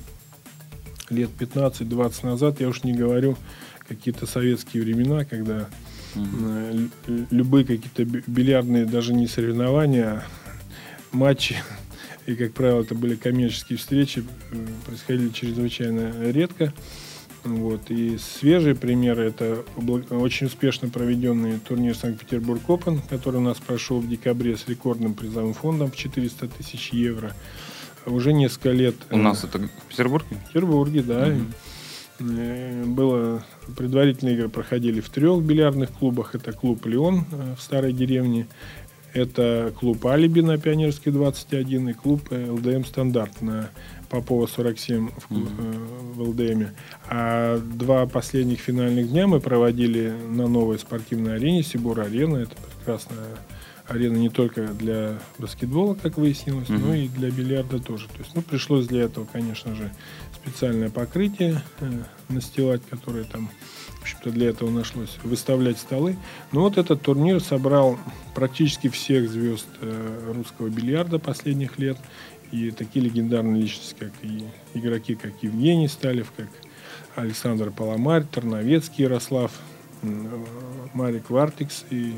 лет 1.10 1.30
15-20 1.38 2.26
назад. 2.26 2.62
Я 2.62 2.70
уж 2.70 2.84
не 2.84 2.94
говорю 2.94 3.38
какие-то 3.88 4.26
советские 4.26 4.84
времена, 4.84 5.26
когда 5.26 5.68
mm-hmm. 6.15 7.28
любые 7.32 7.65
какие-то 7.65 8.06
бильярдные, 8.06 8.86
даже 8.86 9.13
не 9.13 9.28
соревнования, 9.28 10.06
а 10.06 10.24
матчи 11.12 11.58
и, 12.25 12.36
как 12.36 12.53
правило, 12.53 12.82
это 12.82 12.95
были 12.95 13.15
коммерческие 13.15 13.77
встречи, 13.77 14.23
происходили 14.86 15.29
чрезвычайно 15.29 16.32
редко. 16.32 16.73
Вот. 17.43 17.89
И 17.89 18.17
свежие 18.17 18.75
примеры– 18.75 19.23
это 19.27 19.63
очень 20.10 20.47
успешно 20.47 20.89
проведенный 20.89 21.60
турнир 21.60 21.95
Санкт-Петербург 21.95 22.62
Опен, 22.67 23.01
который 23.10 23.38
у 23.38 23.43
нас 23.43 23.58
прошел 23.58 23.99
в 23.99 24.10
декабре 24.10 24.58
с 24.58 24.67
рекордным 24.67 25.13
призовым 25.13 25.53
фондом 25.53 25.91
в 25.91 25.95
400 25.95 26.47
тысяч 26.49 26.89
евро. 26.91 27.34
Уже 28.05 28.34
несколько 28.34 28.71
лет... 28.71 28.95
У 29.12 29.17
нас 29.17 29.43
это 29.43 29.60
в 29.60 29.69
Петербурге? 29.89 30.36
В 30.36 30.47
Петербурге, 30.47 31.01
да. 31.01 31.27
Угу. 31.27 31.43
Было 32.19 33.45
предварительные 33.77 34.36
игры 34.36 34.49
проходили 34.49 34.99
в 34.99 35.10
трех 35.10 35.41
бильярдных 35.41 35.91
клубах. 35.91 36.36
Это 36.36 36.51
клуб 36.51 36.86
«Леон» 36.86 37.25
э, 37.32 37.55
в 37.58 37.62
старой 37.62 37.93
деревне, 37.93 38.47
это 39.13 39.74
клуб 39.80 40.06
«Алиби» 40.06 40.41
на 40.41 40.58
Пионерской 40.58 41.12
21 41.12 41.89
и 41.89 41.93
клуб 41.93 42.32
«ЛДМ 42.32 42.84
Стандарт» 42.86 43.41
на 43.41 43.69
Попова 44.10 44.48
47 44.48 45.10
в, 45.10 45.32
mm-hmm. 45.32 46.13
в 46.13 46.22
ЛДМе. 46.22 46.74
А 47.08 47.60
два 47.60 48.06
последних 48.08 48.60
финальных 48.60 49.10
дня 49.10 49.28
мы 49.28 49.39
проводили 49.39 50.13
на 50.30 50.48
новой 50.48 50.80
спортивной 50.80 51.36
арене 51.36 51.63
Сибур-арена. 51.63 52.38
Это 52.38 52.56
прекрасная 52.78 53.38
арена 53.89 54.17
не 54.17 54.30
только 54.30 54.67
для 54.67 55.19
баскетбола, 55.38 55.95
как 55.95 56.17
выяснилось, 56.17 56.69
mm-hmm. 56.69 56.86
но 56.86 56.93
и 56.93 57.08
для 57.08 57.32
бильярда 57.32 57.80
тоже. 57.80 58.08
То 58.08 58.19
есть, 58.19 58.32
ну, 58.36 58.41
пришлось 58.41 58.88
для 58.88 59.04
этого, 59.04 59.25
конечно 59.25 59.75
же, 59.75 59.91
специальное 60.34 60.89
покрытие 60.89 61.62
э, 61.80 61.91
настилать, 62.30 62.82
которое 62.89 63.23
там 63.23 63.49
в 63.99 64.02
общем-то, 64.02 64.32
для 64.32 64.49
этого 64.49 64.69
нашлось 64.69 65.17
выставлять 65.23 65.78
столы. 65.78 66.15
Но 66.54 66.62
вот 66.62 66.78
этот 66.78 67.02
турнир 67.02 67.41
собрал 67.41 67.97
практически 68.34 68.88
всех 68.88 69.30
звезд 69.30 69.67
э, 69.82 70.34
русского 70.34 70.69
бильярда 70.69 71.19
последних 71.19 71.78
лет. 71.78 71.97
И 72.52 72.71
такие 72.71 73.06
легендарные 73.06 73.62
личности, 73.62 73.95
как 73.99 74.13
и 74.23 74.45
игроки, 74.73 75.15
как 75.15 75.34
Евгений 75.41 75.88
Сталев, 75.88 76.32
как 76.36 76.47
Александр 77.15 77.71
Паламарь, 77.71 78.23
Тарновецкий 78.23 79.04
Ярослав, 79.04 79.52
Марик 80.93 81.30
Вартикс 81.30 81.84
и 81.89 82.13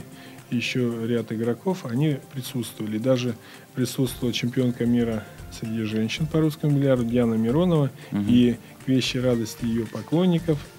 еще 0.51 1.07
ряд 1.07 1.31
игроков, 1.31 1.85
они 1.85 2.17
присутствовали. 2.33 2.97
Даже 2.97 3.35
присутствовала 3.73 4.33
чемпионка 4.33 4.85
мира 4.85 5.25
среди 5.51 5.83
женщин 5.83 6.27
по 6.27 6.39
русскому 6.39 6.77
бильярду 6.77 7.05
Диана 7.05 7.35
Миронова. 7.35 7.89
Угу. 8.11 8.25
И 8.27 8.57
к 8.85 8.87
вещи 8.87 9.17
радости 9.17 9.65
ее 9.65 9.85
поклонников– 9.85 10.59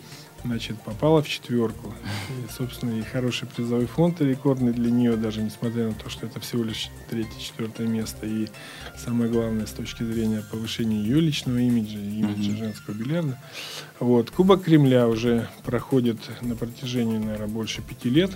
значит, 0.44 0.80
попала 0.82 1.22
в 1.22 1.28
четверку. 1.28 1.94
И, 2.28 2.52
собственно, 2.52 2.98
и 2.98 3.02
хороший 3.02 3.46
призовой 3.48 3.86
фонд 3.86 4.20
рекордный 4.20 4.72
для 4.72 4.90
нее, 4.90 5.16
даже 5.16 5.42
несмотря 5.42 5.88
на 5.88 5.94
то, 5.94 6.10
что 6.10 6.26
это 6.26 6.40
всего 6.40 6.64
лишь 6.64 6.90
третье-четвертое 7.10 7.86
место. 7.86 8.26
И 8.26 8.48
самое 8.96 9.30
главное, 9.30 9.66
с 9.66 9.70
точки 9.70 10.02
зрения 10.02 10.42
повышения 10.50 11.00
ее 11.00 11.20
личного 11.20 11.58
имиджа, 11.58 11.98
имиджа 11.98 12.50
mm-hmm. 12.50 12.58
женского 12.58 12.94
бильярда. 12.94 13.38
Вот. 14.00 14.30
Кубок 14.30 14.64
Кремля 14.64 15.08
уже 15.08 15.48
проходит 15.64 16.18
на 16.40 16.56
протяжении, 16.56 17.18
наверное, 17.18 17.48
больше 17.48 17.82
пяти 17.82 18.10
лет. 18.10 18.32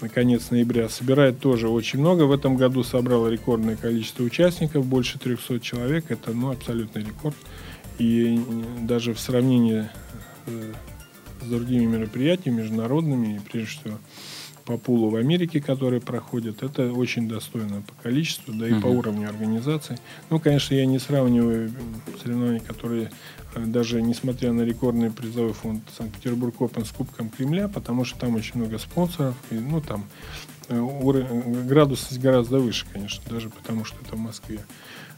На 0.00 0.08
конец 0.08 0.50
ноября 0.50 0.88
собирает 0.88 1.40
тоже 1.40 1.68
очень 1.68 1.98
много. 1.98 2.22
В 2.22 2.32
этом 2.32 2.56
году 2.56 2.82
собрало 2.82 3.28
рекордное 3.28 3.76
количество 3.76 4.22
участников, 4.22 4.86
больше 4.86 5.18
300 5.18 5.60
человек. 5.60 6.06
Это 6.10 6.32
ну, 6.32 6.50
абсолютный 6.50 7.02
рекорд. 7.02 7.36
И 7.98 8.40
даже 8.80 9.12
в 9.12 9.20
сравнении 9.20 9.90
э, 10.46 10.72
с 11.42 11.46
другими 11.46 11.84
мероприятиями 11.84 12.62
международными, 12.62 13.42
прежде 13.50 13.78
всего 13.78 13.98
по 14.64 14.76
пулу 14.76 15.10
в 15.10 15.16
Америке, 15.16 15.60
которые 15.60 16.00
проходят, 16.00 16.62
это 16.62 16.92
очень 16.92 17.28
достойно 17.28 17.82
по 17.82 18.02
количеству, 18.02 18.52
да 18.52 18.68
и 18.68 18.72
uh-huh. 18.72 18.80
по 18.80 18.86
уровню 18.86 19.28
организации. 19.28 19.98
Ну, 20.28 20.38
конечно, 20.38 20.74
я 20.74 20.86
не 20.86 20.98
сравниваю 20.98 21.72
соревнования, 22.22 22.60
которые 22.60 23.10
э, 23.54 23.64
даже 23.64 24.02
несмотря 24.02 24.52
на 24.52 24.62
рекордный 24.62 25.10
призовой 25.10 25.52
фонд 25.52 25.82
Санкт-Петербург 25.96 26.60
Опен 26.60 26.84
с 26.84 26.90
Кубком 26.90 27.30
Кремля, 27.30 27.68
потому 27.68 28.04
что 28.04 28.18
там 28.20 28.34
очень 28.36 28.56
много 28.56 28.78
спонсоров, 28.78 29.34
и, 29.50 29.54
ну, 29.54 29.80
там 29.80 30.04
э, 30.68 30.78
уровень, 30.78 31.66
градусность 31.66 32.20
гораздо 32.20 32.58
выше, 32.58 32.86
конечно, 32.92 33.22
даже 33.28 33.50
потому 33.50 33.84
что 33.84 33.96
это 34.04 34.16
в 34.16 34.20
Москве. 34.20 34.60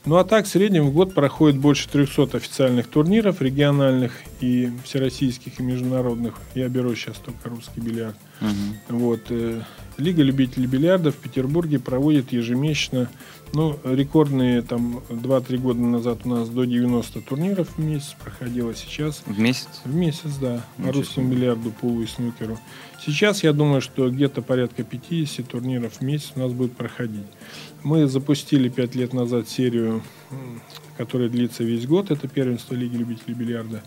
Ну 0.04 0.16
а 0.16 0.24
так, 0.24 0.46
в 0.46 0.48
среднем 0.48 0.86
в 0.86 0.92
год 0.92 1.14
проходит 1.14 1.58
больше 1.58 1.88
300 1.88 2.36
официальных 2.36 2.88
турниров, 2.88 3.40
региональных 3.40 4.12
и 4.40 4.72
всероссийских, 4.84 5.60
и 5.60 5.62
международных. 5.62 6.34
Я 6.56 6.68
беру 6.68 6.92
сейчас 6.96 7.18
только 7.18 7.48
русский 7.48 7.80
бильярд. 7.80 8.16
Угу. 8.42 8.98
Вот. 8.98 9.20
Э, 9.30 9.62
Лига 9.98 10.22
любителей 10.22 10.66
бильярда 10.66 11.12
в 11.12 11.16
Петербурге 11.16 11.78
проводит 11.78 12.32
ежемесячно, 12.32 13.10
ну, 13.52 13.78
рекордные 13.84 14.62
там 14.62 15.02
2-3 15.10 15.58
года 15.58 15.80
назад 15.80 16.20
у 16.24 16.30
нас 16.30 16.48
до 16.48 16.64
90 16.64 17.20
турниров 17.20 17.68
в 17.76 17.78
месяц 17.78 18.16
проходило 18.22 18.74
сейчас. 18.74 19.22
В 19.26 19.38
месяц? 19.38 19.68
В 19.84 19.94
месяц, 19.94 20.36
да. 20.40 20.64
Ничего 20.78 20.92
по 20.92 20.98
русскому 20.98 21.30
бильярду, 21.30 21.70
пулу 21.70 22.02
и 22.02 22.06
снукеру. 22.06 22.58
Сейчас 23.04 23.42
я 23.42 23.52
думаю, 23.52 23.82
что 23.82 24.08
где-то 24.10 24.40
порядка 24.40 24.82
50 24.82 25.46
турниров 25.46 25.94
в 25.94 26.00
месяц 26.00 26.32
у 26.36 26.40
нас 26.40 26.52
будет 26.52 26.74
проходить. 26.74 27.26
Мы 27.82 28.06
запустили 28.06 28.70
5 28.70 28.94
лет 28.94 29.12
назад 29.12 29.48
серию, 29.48 30.02
которая 30.96 31.28
длится 31.28 31.64
весь 31.64 31.86
год. 31.86 32.10
Это 32.10 32.28
первенство 32.28 32.74
Лиги 32.74 32.96
любителей 32.96 33.34
бильярда. 33.34 33.82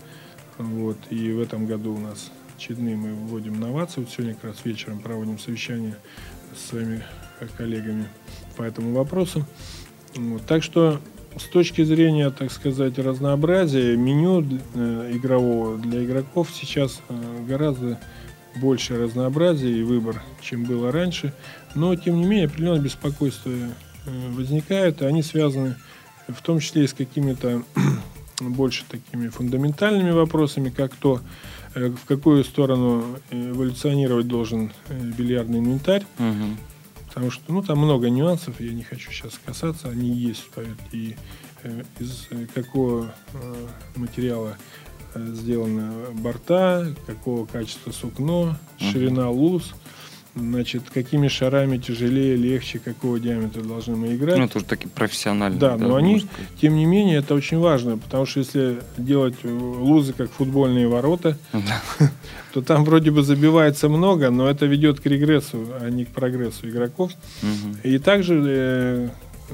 Вот. 0.60 0.98
И 1.10 1.32
в 1.32 1.40
этом 1.40 1.66
году 1.66 1.96
у 1.96 2.00
нас 2.00 2.32
очередные 2.56 2.96
мы 2.96 3.14
вводим 3.14 3.60
новации. 3.60 4.02
Вот 4.02 4.10
сегодня 4.10 4.34
как 4.36 4.46
раз 4.46 4.58
вечером 4.64 5.00
проводим 5.00 5.38
совещание 5.40 5.96
с 6.56 6.70
своими 6.70 7.04
коллегами 7.58 8.08
по 8.56 8.64
этому 8.64 8.94
вопросу. 8.94 9.46
Вот. 10.16 10.46
Так 10.46 10.64
что 10.64 11.00
с 11.38 11.44
точки 11.44 11.84
зрения, 11.84 12.30
так 12.30 12.52
сказать, 12.52 12.98
разнообразия 12.98 13.98
меню 13.98 14.42
э, 14.74 15.12
игрового 15.14 15.78
для 15.78 16.06
игроков 16.06 16.50
сейчас 16.54 17.02
э, 17.10 17.46
гораздо 17.48 18.00
больше 18.56 18.98
разнообразия 18.98 19.72
и 19.72 19.84
выбор, 19.84 20.24
чем 20.40 20.64
было 20.64 20.94
раньше. 20.94 21.34
Но, 21.76 21.94
тем 21.96 22.22
не 22.22 22.26
менее, 22.26 22.48
определенное 22.48 22.80
беспокойство 22.80 23.50
э, 23.50 23.70
возникает, 24.32 25.02
и 25.02 25.06
они 25.06 25.24
связаны 25.24 25.76
в 26.30 26.42
том 26.42 26.60
числе 26.60 26.86
и 26.86 26.88
с 26.88 26.94
какими-то 26.94 27.64
больше 28.40 28.86
такими 28.88 29.28
фундаментальными 29.28 30.12
вопросами, 30.12 30.70
как 30.70 30.96
то, 30.96 31.20
Э, 31.20 31.65
в 31.76 32.06
какую 32.06 32.44
сторону 32.44 33.20
эволюционировать 33.32 34.28
должен 34.28 34.72
э, 34.88 34.98
бильярдный 35.00 35.60
инвентарь. 35.60 36.06
Угу. 36.18 36.58
Потому 37.08 37.32
что 37.32 37.54
ну, 37.54 37.62
там 37.62 37.80
много 37.80 38.10
нюансов, 38.10 38.60
я 38.60 38.74
не 38.74 38.84
хочу 38.84 39.12
сейчас 39.12 39.40
касаться, 39.46 39.90
они 39.90 40.10
есть, 40.10 40.50
поверьте, 40.52 40.84
и 40.92 41.16
э, 41.64 41.84
из 42.00 42.28
какого 42.54 43.14
материала 43.96 44.58
сделаны 45.16 46.12
борта, 46.12 46.94
какого 47.06 47.46
качества 47.46 47.92
сукно, 47.92 48.58
ширина 48.78 49.30
луз 49.30 49.74
значит, 50.36 50.84
какими 50.94 51.28
шарами 51.28 51.78
тяжелее, 51.78 52.36
легче, 52.36 52.80
какого 52.80 53.20
диаметра 53.20 53.62
должны 53.62 53.96
мы 53.96 54.16
играть. 54.16 54.38
Ну, 54.38 54.48
тоже 54.48 54.66
такие 54.66 54.90
профессиональные. 54.90 55.60
Да, 55.60 55.78
да 55.78 55.88
но 55.88 55.96
они, 55.96 56.20
сказать. 56.20 56.36
тем 56.60 56.76
не 56.76 56.86
менее, 56.86 57.20
это 57.20 57.34
очень 57.34 57.58
важно, 57.60 57.98
потому 57.98 58.26
что 58.26 58.40
если 58.40 58.80
делать 58.98 59.36
лузы 59.44 60.14
как 60.14 60.32
футбольные 60.32 60.88
ворота, 60.88 61.38
то 62.54 62.62
там 62.62 62.84
вроде 62.84 63.12
бы 63.12 63.24
забивается 63.24 63.88
много, 63.90 64.30
но 64.30 64.50
это 64.50 64.66
ведет 64.66 65.00
к 65.00 65.06
регрессу, 65.06 65.68
а 65.80 65.90
не 65.90 66.06
к 66.06 66.10
прогрессу 66.10 66.68
игроков. 66.68 67.12
И 67.84 67.98
также 67.98 68.44
э, 68.46 69.10
э, 69.50 69.54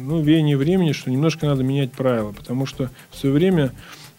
ну, 0.00 0.22
веяние 0.22 0.56
времени, 0.56 0.92
что 0.92 1.10
немножко 1.10 1.46
надо 1.46 1.62
менять 1.62 1.92
правила, 1.92 2.32
потому 2.32 2.64
что 2.64 2.90
в 3.10 3.18
свое 3.18 3.34
время 3.34 3.72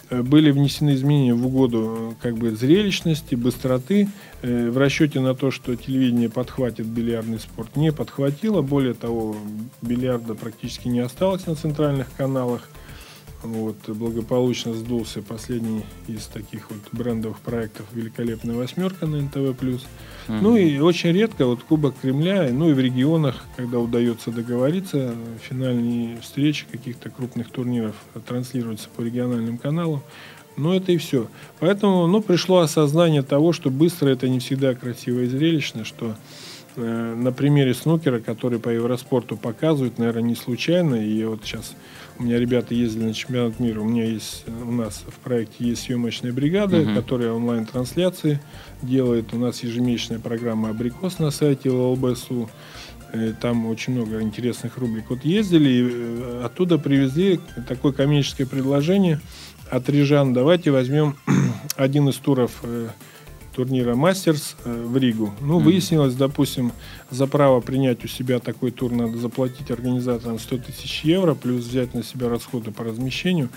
были 0.10 0.52
внесены 0.52 0.94
изменения 0.96 1.34
в 1.34 1.46
угоду 1.46 2.12
э, 2.12 2.13
как 2.22 2.38
бы 2.38 2.52
зрелищности, 2.52 3.36
быстроты, 3.36 4.10
э, 4.42 4.70
в 4.70 4.78
расчете 4.78 5.20
на 5.20 5.34
то, 5.34 5.52
что 5.52 5.76
телевидение 5.76 6.30
подхватит 6.30 6.86
бильярдный 6.86 7.39
спорт, 7.39 7.76
не 7.76 7.92
подхватило. 7.92 8.62
Более 8.62 8.94
того, 8.94 9.36
бильярда 9.82 10.36
практически 10.36 10.88
не 10.88 11.00
осталось 11.00 11.46
на 11.48 11.56
центральных 11.56 12.08
каналах. 12.18 12.70
Вот, 13.44 13.76
благополучно 13.88 14.74
сдулся 14.74 15.22
последний 15.22 15.84
из 16.08 16.28
таких 16.28 16.72
вот 16.72 16.80
брендовых 16.94 17.40
проектов 17.40 17.86
«Великолепная 17.92 18.56
восьмерка» 18.56 19.06
на 19.06 19.22
НТВ+. 19.22 19.38
Mm-hmm. 19.38 19.80
Ну 20.28 20.56
и 20.56 20.80
очень 20.80 21.12
редко 21.12 21.46
вот 21.46 21.62
Кубок 21.64 21.96
Кремля, 22.02 22.50
ну 22.54 22.70
и 22.70 22.74
в 22.74 22.80
регионах, 22.80 23.44
когда 23.58 23.80
удается 23.80 24.32
договориться, 24.32 25.14
финальные 25.42 26.22
встречи 26.22 26.66
каких-то 26.72 27.10
крупных 27.10 27.50
турниров 27.50 27.96
транслируются 28.26 28.88
по 28.96 29.02
региональным 29.02 29.58
каналам. 29.58 30.02
Ну, 30.56 30.74
это 30.74 30.92
и 30.92 30.98
все. 30.98 31.28
Поэтому, 31.60 32.08
ну, 32.08 32.22
пришло 32.22 32.60
осознание 32.60 33.24
того, 33.24 33.54
что 33.54 33.70
быстро 33.70 34.10
это 34.10 34.30
не 34.30 34.40
всегда 34.40 34.76
красиво 34.76 35.22
и 35.22 35.28
зрелищно, 35.28 35.84
что 35.84 36.16
э, 36.76 37.16
на 37.16 37.32
примере 37.32 37.74
снукера, 37.74 38.20
который 38.20 38.60
по 38.60 38.70
Евроспорту 38.70 39.36
показывают, 39.36 39.98
наверное, 39.98 40.22
не 40.22 40.36
случайно, 40.36 40.96
и 40.96 41.24
вот 41.26 41.42
сейчас 41.44 41.76
у 42.19 42.23
меня 42.23 42.39
ребята 42.39 42.73
ездили 42.73 43.06
на 43.06 43.13
чемпионат 43.13 43.60
мира. 43.60 43.82
У 43.82 43.86
меня 43.86 44.06
есть, 44.06 44.45
у 44.47 44.71
нас 44.71 45.04
в 45.08 45.19
проекте 45.19 45.65
есть 45.65 45.84
съемочная 45.84 46.32
бригада, 46.32 46.78
uh-huh. 46.78 46.95
которая 46.95 47.32
онлайн-трансляции 47.32 48.39
делает. 48.82 49.34
У 49.34 49.38
нас 49.38 49.63
ежемесячная 49.63 50.19
программа 50.19 50.69
«Абрикос» 50.69 51.19
на 51.19 51.32
сайте 51.32 51.69
ЛЛБСУ. 51.69 52.49
Э, 53.13 53.34
там 53.39 53.67
очень 53.67 53.93
много 53.93 54.21
интересных 54.21 54.78
рубрик. 54.78 55.10
Вот 55.10 55.23
ездили, 55.23 55.69
и 55.69 55.89
э, 55.89 56.41
оттуда 56.45 56.78
привезли 56.78 57.39
такое 57.67 57.91
коммерческое 57.91 58.47
предложение 58.47 59.19
от 59.69 59.88
Рижан. 59.89 60.34
Давайте 60.34 60.71
возьмем 60.71 61.15
один 61.76 62.10
из 62.10 62.15
туров 62.15 62.60
э, 62.63 62.89
турнира 63.56 63.96
Мастерс 63.96 64.56
э, 64.66 64.84
в 64.86 64.98
Ригу. 64.98 65.34
Ну, 65.42 65.60
mm-hmm. 65.60 65.63
выяснилось, 65.63 66.16
допустим, 66.16 66.72
за 67.10 67.28
право 67.28 67.62
принять 67.62 68.04
у 68.04 68.08
себя 68.08 68.39
такой 68.39 68.72
тур 68.72 68.92
надо 68.92 69.18
заплатить 69.18 69.72
организаторам 69.72 70.39
100 70.39 70.58
тысяч 70.58 71.04
евро, 71.04 71.36
плюс 71.36 71.66
взять 71.66 71.94
на 71.94 72.04
себя 72.04 72.30
расходы 72.30 72.72
по 72.72 72.84
размещению. 72.84 73.50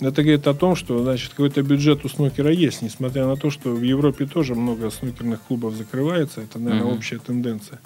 Это 0.00 0.22
говорит 0.22 0.46
о 0.46 0.54
том, 0.54 0.76
что 0.76 1.02
значит, 1.02 1.30
какой-то 1.30 1.62
бюджет 1.62 2.04
у 2.04 2.08
снукера 2.08 2.50
есть, 2.50 2.80
несмотря 2.80 3.26
на 3.26 3.36
то, 3.36 3.50
что 3.50 3.70
в 3.70 3.82
Европе 3.82 4.26
тоже 4.26 4.54
много 4.54 4.90
снукерных 4.90 5.42
клубов 5.42 5.74
закрывается. 5.74 6.40
Это, 6.40 6.58
наверное, 6.58 6.92
mm-hmm. 6.92 6.96
общая 6.96 7.18
тенденция. 7.18 7.80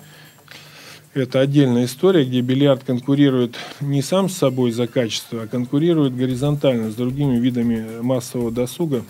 Это 1.15 1.39
отдельная 1.39 1.85
история, 1.85 2.25
где 2.25 2.41
бильярд 2.41 2.83
конкурирует 2.83 3.55
не 3.81 4.03
сам 4.03 4.29
с 4.29 4.37
собой 4.37 4.73
за 4.73 4.89
качество, 4.89 5.43
а 5.43 5.47
конкурирует 5.47 6.17
горизонтально 6.17 6.91
с 6.91 6.97
другими 6.97 7.39
видами 7.39 8.01
массового 8.01 8.51
досуга. 8.51 9.05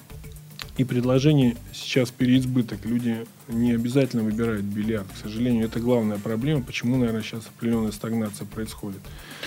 И 0.77 0.83
предложений 0.83 1.57
сейчас 1.73 2.11
переизбыток. 2.11 2.85
Люди 2.85 3.27
не 3.47 3.73
обязательно 3.73 4.25
выбирают 4.25 4.65
бильярд. 4.65 5.07
К 5.13 5.23
сожалению, 5.23 5.67
это 5.67 5.79
главная 5.79 6.19
проблема, 6.19 6.63
почему, 6.63 6.97
наверное, 6.97 7.23
сейчас 7.23 7.47
определенная 7.47 7.93
стагнация 7.93 8.45
происходит. 8.47 9.01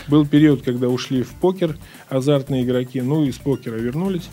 Был 0.08 0.26
период, 0.26 0.62
когда 0.62 0.88
ушли 0.88 1.24
в 1.24 1.32
покер 1.32 1.78
азартные 2.08 2.64
игроки, 2.64 3.02
ну, 3.02 3.26
из 3.26 3.38
покера 3.38 3.76
вернулись. 3.76 4.30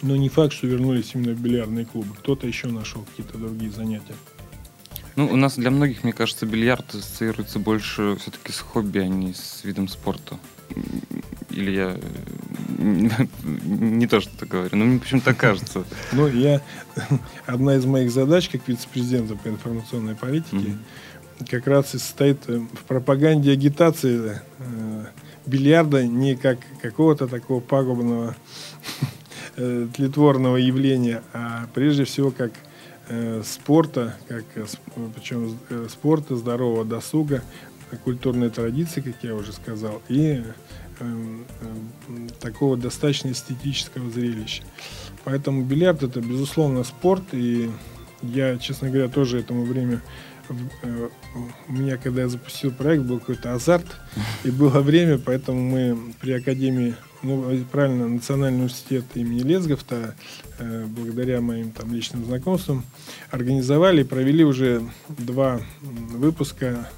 Но 0.00 0.16
не 0.16 0.28
факт, 0.28 0.54
что 0.54 0.66
вернулись 0.66 1.10
именно 1.14 1.34
в 1.34 1.40
бильярдные 1.40 1.84
клубы. 1.84 2.14
Кто-то 2.18 2.46
еще 2.46 2.68
нашел 2.68 3.02
какие-то 3.02 3.36
другие 3.36 3.70
занятия. 3.70 4.14
Ну, 5.16 5.26
у 5.26 5.36
нас 5.36 5.56
для 5.56 5.70
многих, 5.70 6.04
мне 6.04 6.12
кажется, 6.12 6.46
бильярд 6.46 6.94
ассоциируется 6.94 7.58
больше 7.58 8.16
все-таки 8.20 8.52
с 8.52 8.60
хобби, 8.60 9.00
а 9.00 9.08
не 9.08 9.34
с 9.34 9.62
видом 9.64 9.88
спорта. 9.88 10.38
Или 11.50 11.70
я 11.70 11.96
не 13.64 14.06
то, 14.06 14.20
что 14.20 14.30
ты 14.38 14.46
говорю, 14.46 14.76
но 14.76 14.84
мне 14.84 15.00
почему-то 15.00 15.34
кажется. 15.34 15.84
Ну, 16.12 16.28
я... 16.28 16.60
Одна 17.46 17.76
из 17.76 17.84
моих 17.84 18.10
задач 18.10 18.48
как 18.48 18.66
вице-президента 18.68 19.36
по 19.36 19.48
информационной 19.48 20.14
политике 20.14 20.76
как 21.46 21.66
раз 21.66 21.94
и 21.94 21.98
состоит 21.98 22.48
э, 22.48 22.58
в 22.58 22.84
пропаганде 22.84 23.52
агитации 23.52 24.40
э, 24.58 25.04
бильярда 25.46 26.06
не 26.06 26.36
как 26.36 26.58
какого-то 26.82 27.28
такого 27.28 27.60
пагубного 27.60 28.36
э, 29.56 29.86
тлетворного 29.94 30.56
явления, 30.56 31.22
а 31.32 31.66
прежде 31.74 32.04
всего 32.04 32.30
как 32.30 32.52
спорта, 33.42 34.18
как 34.28 34.44
причем 35.16 35.58
спорта, 35.88 36.36
здорового 36.36 36.84
досуга, 36.84 37.42
культурной 37.96 38.50
традиции, 38.50 39.00
как 39.00 39.16
я 39.22 39.34
уже 39.34 39.52
сказал, 39.52 40.02
и 40.08 40.42
Эм, 41.00 41.46
эм, 41.60 42.28
такого 42.40 42.76
достаточно 42.76 43.30
эстетического 43.30 44.10
зрелища. 44.10 44.64
Поэтому 45.24 45.62
бильярд 45.62 46.02
это, 46.02 46.20
безусловно, 46.20 46.82
спорт, 46.82 47.22
и 47.32 47.70
я, 48.22 48.58
честно 48.58 48.88
говоря, 48.88 49.08
тоже 49.08 49.38
этому 49.38 49.64
время 49.64 50.02
э, 50.82 51.08
у 51.68 51.72
меня, 51.72 51.98
когда 51.98 52.22
я 52.22 52.28
запустил 52.28 52.72
проект, 52.72 53.04
был 53.04 53.20
какой-то 53.20 53.54
азарт, 53.54 53.86
и 54.42 54.50
было 54.50 54.80
время, 54.80 55.18
поэтому 55.18 55.60
мы 55.60 56.14
при 56.20 56.32
Академии, 56.32 56.96
ну, 57.22 57.64
правильно, 57.70 58.08
Национальный 58.08 58.58
университет 58.58 59.04
имени 59.14 59.42
Лесговта, 59.42 60.16
э, 60.58 60.84
благодаря 60.88 61.40
моим 61.40 61.70
там 61.70 61.94
личным 61.94 62.24
знакомствам, 62.24 62.84
организовали 63.30 64.00
и 64.00 64.04
провели 64.04 64.42
уже 64.42 64.82
два 65.06 65.60
выпуска 65.80 66.88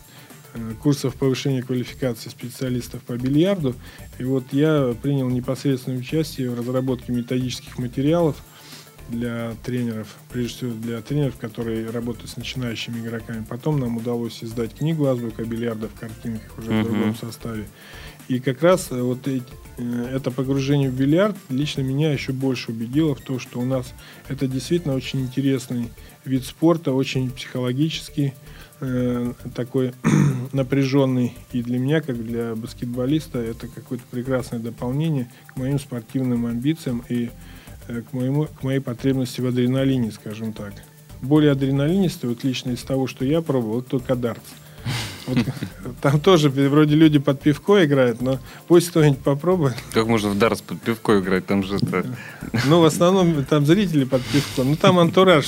курсов 0.83 1.15
повышения 1.15 1.63
квалификации 1.63 2.29
специалистов 2.29 3.03
по 3.03 3.13
бильярду. 3.13 3.75
И 4.19 4.25
вот 4.25 4.45
я 4.53 4.95
принял 5.01 5.29
непосредственное 5.29 5.99
участие 5.99 6.51
в 6.51 6.59
разработке 6.59 7.13
методических 7.13 7.79
материалов 7.79 8.37
для 9.09 9.55
тренеров, 9.65 10.17
прежде 10.33 10.57
всего 10.57 10.71
для 10.73 11.01
тренеров, 11.03 11.37
которые 11.37 11.91
работают 11.91 12.31
с 12.31 12.37
начинающими 12.37 13.01
игроками. 13.01 13.45
Потом 13.49 13.81
нам 13.81 13.97
удалось 13.97 14.43
издать 14.43 14.75
книгу 14.75 15.07
«Азбука 15.07 15.45
бильярда» 15.45 15.89
в 15.89 15.99
картинках 15.99 16.59
уже 16.59 16.71
uh-huh. 16.71 16.83
в 16.83 16.85
другом 16.85 17.17
составе. 17.17 17.67
И 18.29 18.39
как 18.39 18.63
раз 18.63 18.93
э, 18.93 19.03
вот 19.03 19.27
эти, 19.27 19.45
э, 19.79 20.11
это 20.15 20.31
погружение 20.31 20.89
в 20.89 20.95
бильярд 20.95 21.37
лично 21.49 21.81
меня 21.81 22.13
еще 22.13 22.33
больше 22.33 22.71
убедило 22.71 23.17
в 23.17 23.21
том, 23.21 23.41
что 23.41 23.59
у 23.59 23.65
нас 23.65 23.93
это 24.29 24.47
действительно 24.47 24.95
очень 24.95 25.23
интересный 25.23 25.89
вид 26.25 26.45
спорта, 26.45 26.93
очень 26.93 27.31
психологический, 27.33 28.35
э, 28.81 29.33
такой 29.55 29.93
напряженный. 30.53 31.35
И 31.53 31.62
для 31.62 31.79
меня, 31.79 32.01
как 32.01 32.25
для 32.25 32.55
баскетболиста, 32.55 33.38
это 33.38 33.69
какое-то 33.69 34.05
прекрасное 34.11 34.59
дополнение 34.59 35.31
к 35.47 35.57
моим 35.57 35.79
спортивным 35.79 36.47
амбициям 36.47 37.05
и 37.09 37.31
Э, 37.90 38.03
к, 38.03 38.12
моему, 38.12 38.47
к 38.47 38.62
моей 38.62 38.81
потребности 38.81 39.40
в 39.40 39.47
адреналине, 39.47 40.12
скажем 40.12 40.53
так. 40.53 40.73
Более 41.23 41.53
адреналинистый, 41.53 42.29
вот 42.29 42.45
лично 42.45 42.71
из 42.71 42.83
того, 42.83 43.07
что 43.07 43.25
я 43.25 43.43
пробовал, 43.43 43.81
это 43.81 43.90
только 43.90 44.14
дартс. 44.14 44.49
Вот, 45.27 45.39
там 46.01 46.21
тоже 46.21 46.49
вроде 46.51 46.95
люди 46.95 47.19
под 47.19 47.41
пивко 47.41 47.85
играют, 47.85 48.21
но 48.21 48.39
пусть 48.69 48.91
кто-нибудь 48.91 49.21
попробует. 49.21 49.75
Как 49.93 50.07
можно 50.07 50.31
в 50.31 50.39
дартс 50.39 50.63
под 50.63 50.81
пивко 50.81 51.21
играть? 51.21 51.47
Там 51.47 51.63
же 51.63 51.77
это... 51.77 52.07
Ну, 52.67 52.81
в 52.81 52.85
основном 52.85 53.45
там 53.45 53.67
зрители 53.67 54.05
под 54.05 54.23
пивко. 54.23 54.65
Ну, 54.65 54.77
там 54.77 54.99
антураж. 54.99 55.47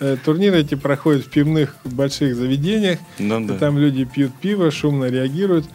Э, 0.00 0.16
турниры 0.24 0.60
эти 0.60 0.74
проходят 0.74 1.26
в 1.26 1.30
пивных 1.30 1.76
больших 1.84 2.34
заведениях. 2.34 2.98
Ну, 3.18 3.46
да. 3.46 3.58
Там 3.58 3.78
люди 3.78 4.04
пьют 4.04 4.32
пиво, 4.40 4.70
шумно 4.70 5.06
реагируют. 5.06 5.66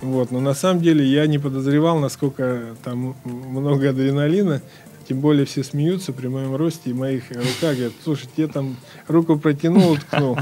Вот. 0.00 0.30
Но 0.30 0.40
на 0.40 0.54
самом 0.54 0.82
деле 0.82 1.04
я 1.04 1.26
не 1.26 1.38
подозревал, 1.38 1.98
насколько 1.98 2.76
там 2.84 3.16
много 3.24 3.90
адреналина. 3.90 4.60
Тем 5.08 5.20
более 5.20 5.46
все 5.46 5.64
смеются 5.64 6.12
при 6.12 6.28
моем 6.28 6.54
росте 6.54 6.90
и 6.90 6.92
моих 6.92 7.28
руках. 7.30 7.74
Говорят, 7.74 7.92
слушай, 8.04 8.28
тебе 8.36 8.46
там 8.46 8.76
руку 9.08 9.38
протянул, 9.38 9.96
ткнул. 9.96 10.38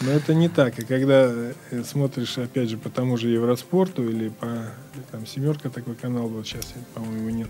Но 0.00 0.10
это 0.10 0.34
не 0.34 0.48
так. 0.48 0.78
И 0.78 0.84
когда 0.84 1.30
э, 1.30 1.54
смотришь, 1.84 2.38
опять 2.38 2.70
же, 2.70 2.76
по 2.76 2.90
тому 2.90 3.16
же 3.16 3.28
Евроспорту 3.28 4.08
или 4.08 4.28
по 4.28 4.70
там 5.10 5.26
семерка 5.26 5.70
такой 5.70 5.94
канал 5.94 6.28
был, 6.28 6.44
сейчас, 6.44 6.74
по-моему, 6.94 7.28
его 7.28 7.30
нет. 7.30 7.48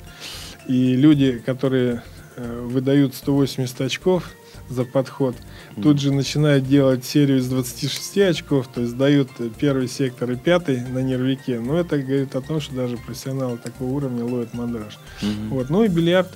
И 0.68 0.94
люди, 0.96 1.42
которые 1.44 2.02
э, 2.36 2.66
выдают 2.66 3.14
180 3.14 3.80
очков 3.80 4.30
за 4.68 4.84
подход, 4.84 5.36
тут 5.82 6.00
же 6.00 6.12
начинают 6.12 6.66
делать 6.66 7.04
серию 7.04 7.38
из 7.38 7.48
26 7.48 8.18
очков, 8.18 8.68
то 8.72 8.80
есть 8.80 8.96
дают 8.96 9.28
первый 9.58 9.88
сектор 9.88 10.30
и 10.30 10.36
пятый 10.36 10.80
на 10.80 11.00
нервике. 11.00 11.60
Но 11.60 11.78
это 11.78 11.98
говорит 11.98 12.34
о 12.34 12.40
том, 12.40 12.60
что 12.60 12.74
даже 12.74 12.96
профессионалы 12.96 13.58
такого 13.58 13.90
уровня 13.90 14.24
ловят 14.24 14.54
мандраж. 14.54 14.98
Mm-hmm. 15.20 15.48
Вот. 15.50 15.70
Ну 15.70 15.84
и 15.84 15.88
бильярд 15.88 16.30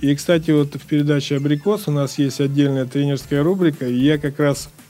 и, 0.00 0.14
кстати, 0.14 0.52
вот 0.52 0.74
в 0.74 0.86
передаче 0.86 1.36
«Абрикос» 1.36 1.88
у 1.88 1.90
нас 1.90 2.18
есть 2.18 2.40
отдельная 2.40 2.86
тренерская 2.86 3.42
рубрика, 3.42 3.86
и 3.86 3.94
я 3.94 4.18
как 4.18 4.38
раз 4.38 4.68
э, 4.68 4.87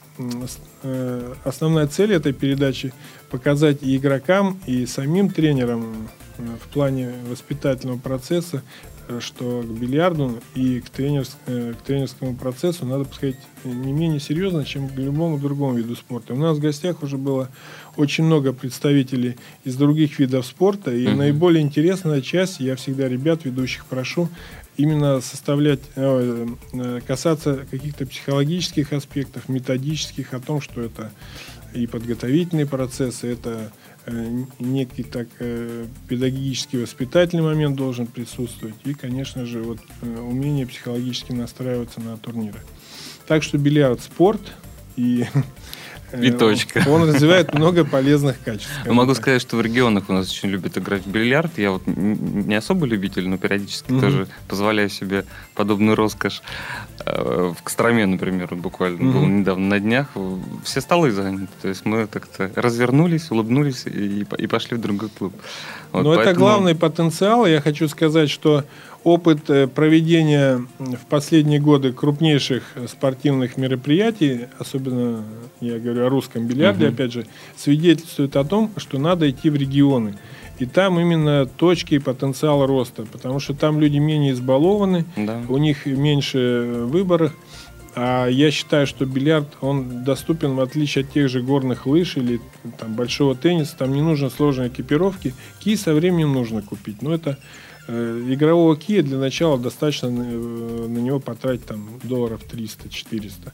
основная 1.45 1.87
цель 1.87 2.13
этой 2.13 2.33
передачи 2.33 2.93
показать 3.31 3.83
и 3.83 3.97
игрокам, 3.97 4.59
и 4.67 4.87
самим 4.87 5.31
тренерам 5.31 6.09
э, 6.39 6.43
в 6.63 6.69
плане 6.73 7.13
воспитательного 7.29 7.99
процесса, 7.99 8.63
э, 9.09 9.21
что 9.21 9.63
к 9.63 9.67
бильярду 9.67 10.41
и 10.55 10.81
к, 10.81 10.89
тренерс, 10.91 11.37
к 11.47 11.83
тренерскому 11.87 12.37
процессу 12.37 12.87
надо 12.87 13.05
подходить 13.05 13.39
не 13.65 13.93
менее 13.93 14.21
серьезно, 14.21 14.65
чем 14.65 14.89
к 14.89 14.97
любому 14.97 15.39
другому 15.39 15.75
виду 15.75 15.95
спорта. 15.97 16.35
У 16.35 16.39
нас 16.39 16.57
в 16.57 16.61
гостях 16.61 17.03
уже 17.03 17.17
было 17.19 17.49
очень 17.97 18.25
много 18.25 18.53
представителей 18.53 19.37
из 19.65 19.77
других 19.77 20.19
видов 20.19 20.47
спорта, 20.47 20.93
и 20.95 21.05
mm-hmm. 21.05 21.17
наиболее 21.17 21.63
интересная 21.63 22.23
часть, 22.23 22.61
я 22.61 22.77
всегда 22.77 23.09
ребят, 23.09 23.45
ведущих 23.45 23.85
прошу, 23.87 24.29
именно 24.79 25.21
составлять, 25.21 25.81
э, 25.97 26.47
э, 26.73 27.01
касаться 27.07 27.67
каких-то 27.71 28.07
психологических 28.07 28.93
аспектов, 28.93 29.49
методических, 29.49 30.33
о 30.33 30.41
том, 30.41 30.62
что 30.62 30.81
это 30.81 31.11
и 31.75 31.87
подготовительные 31.87 32.64
процессы, 32.64 33.31
это 33.33 33.73
э, 34.07 34.45
некий 34.61 35.03
так 35.03 35.29
педагогический 36.09 36.79
воспитательный 36.79 37.43
момент 37.43 37.77
должен 37.77 38.07
присутствовать 38.07 38.77
и, 38.85 38.95
конечно 38.95 39.45
же, 39.45 39.62
вот 39.62 39.81
умение 40.03 40.67
психологически 40.67 41.33
настраиваться 41.33 42.01
на 42.01 42.17
турниры. 42.17 42.61
Так 43.27 43.43
что 43.43 43.59
бильярд 43.59 44.01
спорт 44.01 44.41
и 44.97 45.27
И 46.12 46.31
э, 46.31 46.33
точка. 46.33 46.85
Он 46.88 47.09
развивает 47.09 47.55
много 47.55 47.85
полезных 47.85 48.40
качеств. 48.42 48.71
Могу 48.87 49.12
так. 49.12 49.23
сказать, 49.23 49.42
что 49.42 49.57
в 49.57 49.61
регионах 49.61 50.05
у 50.09 50.12
нас 50.12 50.31
очень 50.31 50.49
любят 50.49 50.79
играть 50.79 51.05
в 51.05 51.11
бильярд. 51.11 51.59
Я 51.59 51.73
вот 51.73 51.83
не 51.87 52.55
особо 52.55 52.87
любитель, 52.87 53.29
но 53.29 53.37
периодически 53.37 53.88
тоже 54.01 54.27
позволяю 54.49 54.88
себе 54.88 55.25
подобную 55.55 55.97
роскошь. 55.97 56.42
Э, 57.05 57.53
в 57.57 57.62
Костроме, 57.62 58.07
например, 58.07 58.55
буквально 58.55 59.12
был 59.12 59.27
недавно 59.27 59.68
на 59.68 59.81
днях. 59.81 60.09
Все 60.64 60.81
столы 60.81 61.11
заняты. 61.11 61.49
То 61.62 61.68
есть 61.68 61.85
мы 61.85 62.07
как-то 62.07 62.51
развернулись, 62.55 63.31
улыбнулись 63.31 63.87
и, 63.87 64.27
и 64.38 64.47
пошли 64.47 64.77
в 64.77 64.81
другой 64.81 65.11
клуб. 65.11 65.35
Вот, 65.92 66.05
но 66.05 66.14
поэтому... 66.14 66.31
это 66.31 66.38
главный 66.38 66.75
потенциал. 66.75 67.47
Я 67.47 67.61
хочу 67.61 67.88
сказать, 67.88 68.31
что 68.31 68.64
опыт 69.05 69.49
э, 69.49 69.67
проведения 69.67 70.65
в 70.79 71.07
последние 71.09 71.61
годы 71.61 71.93
крупнейших 71.93 72.63
спортивных 72.89 73.57
мероприятий, 73.57 74.47
особенно 74.59 75.25
я 75.61 75.79
говорю 75.79 76.07
о 76.07 76.09
русском 76.09 76.47
бильярде, 76.47 76.87
угу. 76.87 76.95
опять 76.95 77.13
же, 77.13 77.27
свидетельствует 77.57 78.37
о 78.37 78.45
том, 78.45 78.71
что 78.77 78.99
надо 78.99 79.29
идти 79.31 79.51
в 79.51 79.57
регионы. 79.57 80.19
И 80.59 80.67
там 80.67 80.99
именно 80.99 81.47
точки 81.47 81.95
и 81.95 81.99
потенциал 82.01 82.67
роста, 82.67 83.07
потому 83.11 83.39
что 83.39 83.55
там 83.55 83.81
люди 83.81 83.99
менее 83.99 84.33
избалованы, 84.33 85.05
да. 85.17 85.41
у 85.49 85.57
них 85.57 85.87
меньше 85.87 86.85
выборов. 86.87 87.33
А 87.95 88.27
я 88.27 88.51
считаю, 88.51 88.87
что 88.87 89.07
бильярд, 89.07 89.57
он 89.61 90.05
доступен 90.05 90.55
в 90.55 90.61
отличие 90.61 91.05
от 91.05 91.13
тех 91.13 91.29
же 91.29 91.43
горных 91.43 91.87
лыж 91.87 92.17
или 92.17 92.41
там, 92.79 92.95
большого 92.95 93.35
тенниса. 93.35 93.77
Там 93.77 93.93
не 93.93 94.03
нужно 94.03 94.31
сложной 94.31 94.69
экипировки. 94.69 95.35
Ки 95.59 95.75
со 95.75 95.95
временем 95.95 96.33
нужно 96.33 96.63
купить. 96.63 97.03
Но 97.03 97.13
это 97.13 97.39
Э, 97.39 97.68
игрового 97.88 98.77
кия 98.77 99.03
для 99.03 99.18
начала 99.18 99.59
достаточно 99.59 100.11
на, 100.11 100.22
э, 100.22 100.87
на 100.88 100.98
него 100.98 101.20
потратить 101.20 101.66
там 101.66 101.88
долларов 102.03 102.42
300-400. 102.51 103.53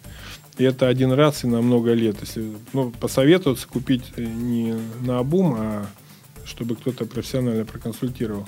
И 0.58 0.64
это 0.64 0.88
один 0.88 1.12
раз 1.12 1.44
и 1.44 1.46
на 1.46 1.62
много 1.62 1.92
лет. 1.92 2.16
Если 2.20 2.52
ну, 2.72 2.90
посоветоваться 2.90 3.68
купить 3.68 4.04
э, 4.16 4.24
не 4.24 4.74
на 5.00 5.18
обум, 5.18 5.54
а 5.56 5.86
чтобы 6.44 6.76
кто-то 6.76 7.06
профессионально 7.06 7.64
проконсультировал. 7.64 8.46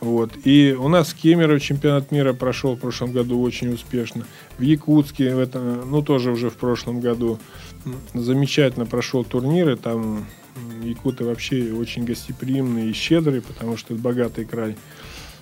Вот. 0.00 0.32
И 0.44 0.76
у 0.78 0.88
нас 0.88 1.08
в 1.08 1.16
Кемерово 1.16 1.58
чемпионат 1.58 2.12
мира 2.12 2.32
прошел 2.32 2.76
в 2.76 2.80
прошлом 2.80 3.12
году 3.12 3.40
очень 3.40 3.72
успешно. 3.72 4.26
В 4.58 4.62
Якутске, 4.62 5.34
в 5.34 5.38
этом, 5.38 5.90
ну 5.90 6.02
тоже 6.02 6.30
уже 6.30 6.50
в 6.50 6.56
прошлом 6.56 7.00
году, 7.00 7.38
замечательно 8.14 8.86
прошел 8.86 9.24
турнир. 9.24 9.70
И 9.70 9.76
там 9.76 10.26
якуты 10.82 11.24
вообще 11.24 11.72
очень 11.72 12.04
гостеприимные 12.04 12.90
и 12.90 12.92
щедрые, 12.92 13.42
потому 13.42 13.76
что 13.76 13.94
это 13.94 14.02
богатый 14.02 14.44
край. 14.44 14.76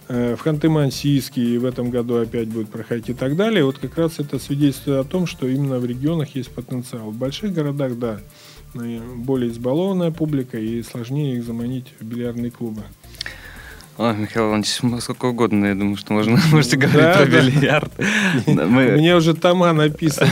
Э, 0.09 0.37
в 0.37 0.47
Ханты-Мансийске 0.47 1.59
в 1.59 1.65
этом 1.65 1.91
году 1.91 2.17
опять 2.17 2.49
будет 2.49 2.69
проходить 2.69 3.09
и 3.11 3.15
так 3.15 3.35
далее. 3.35 3.65
Вот 3.65 3.79
как 3.79 3.97
раз 3.99 4.21
это 4.21 4.39
свидетельствует 4.39 5.05
о 5.05 5.09
том, 5.09 5.27
что 5.27 5.49
именно 5.49 5.79
в 5.79 5.85
регионах 5.85 6.35
есть 6.37 6.51
потенциал. 6.51 7.11
В 7.11 7.17
больших 7.17 7.53
городах, 7.53 7.99
да, 7.99 8.21
более 8.75 9.51
избалованная 9.51 10.13
публика 10.13 10.59
и 10.59 10.83
сложнее 10.83 11.37
их 11.37 11.45
заманить 11.45 11.93
в 11.99 12.05
бильярдные 12.05 12.53
клубы. 12.53 12.83
О, 13.99 14.13
Михаил 14.13 14.49
Иванович, 14.49 14.81
сколько 15.03 15.27
угодно, 15.27 15.67
я 15.67 15.75
думаю, 15.75 15.97
что 15.97 16.13
можно, 16.13 16.39
можете 16.53 16.77
говорить 16.77 17.01
да, 17.01 17.17
про 17.17 17.27
да. 17.27 17.41
бильярд. 17.41 17.93
Мы... 18.47 18.93
Мне 18.93 19.17
уже 19.17 19.35
тома 19.35 19.73
написаны. 19.73 20.31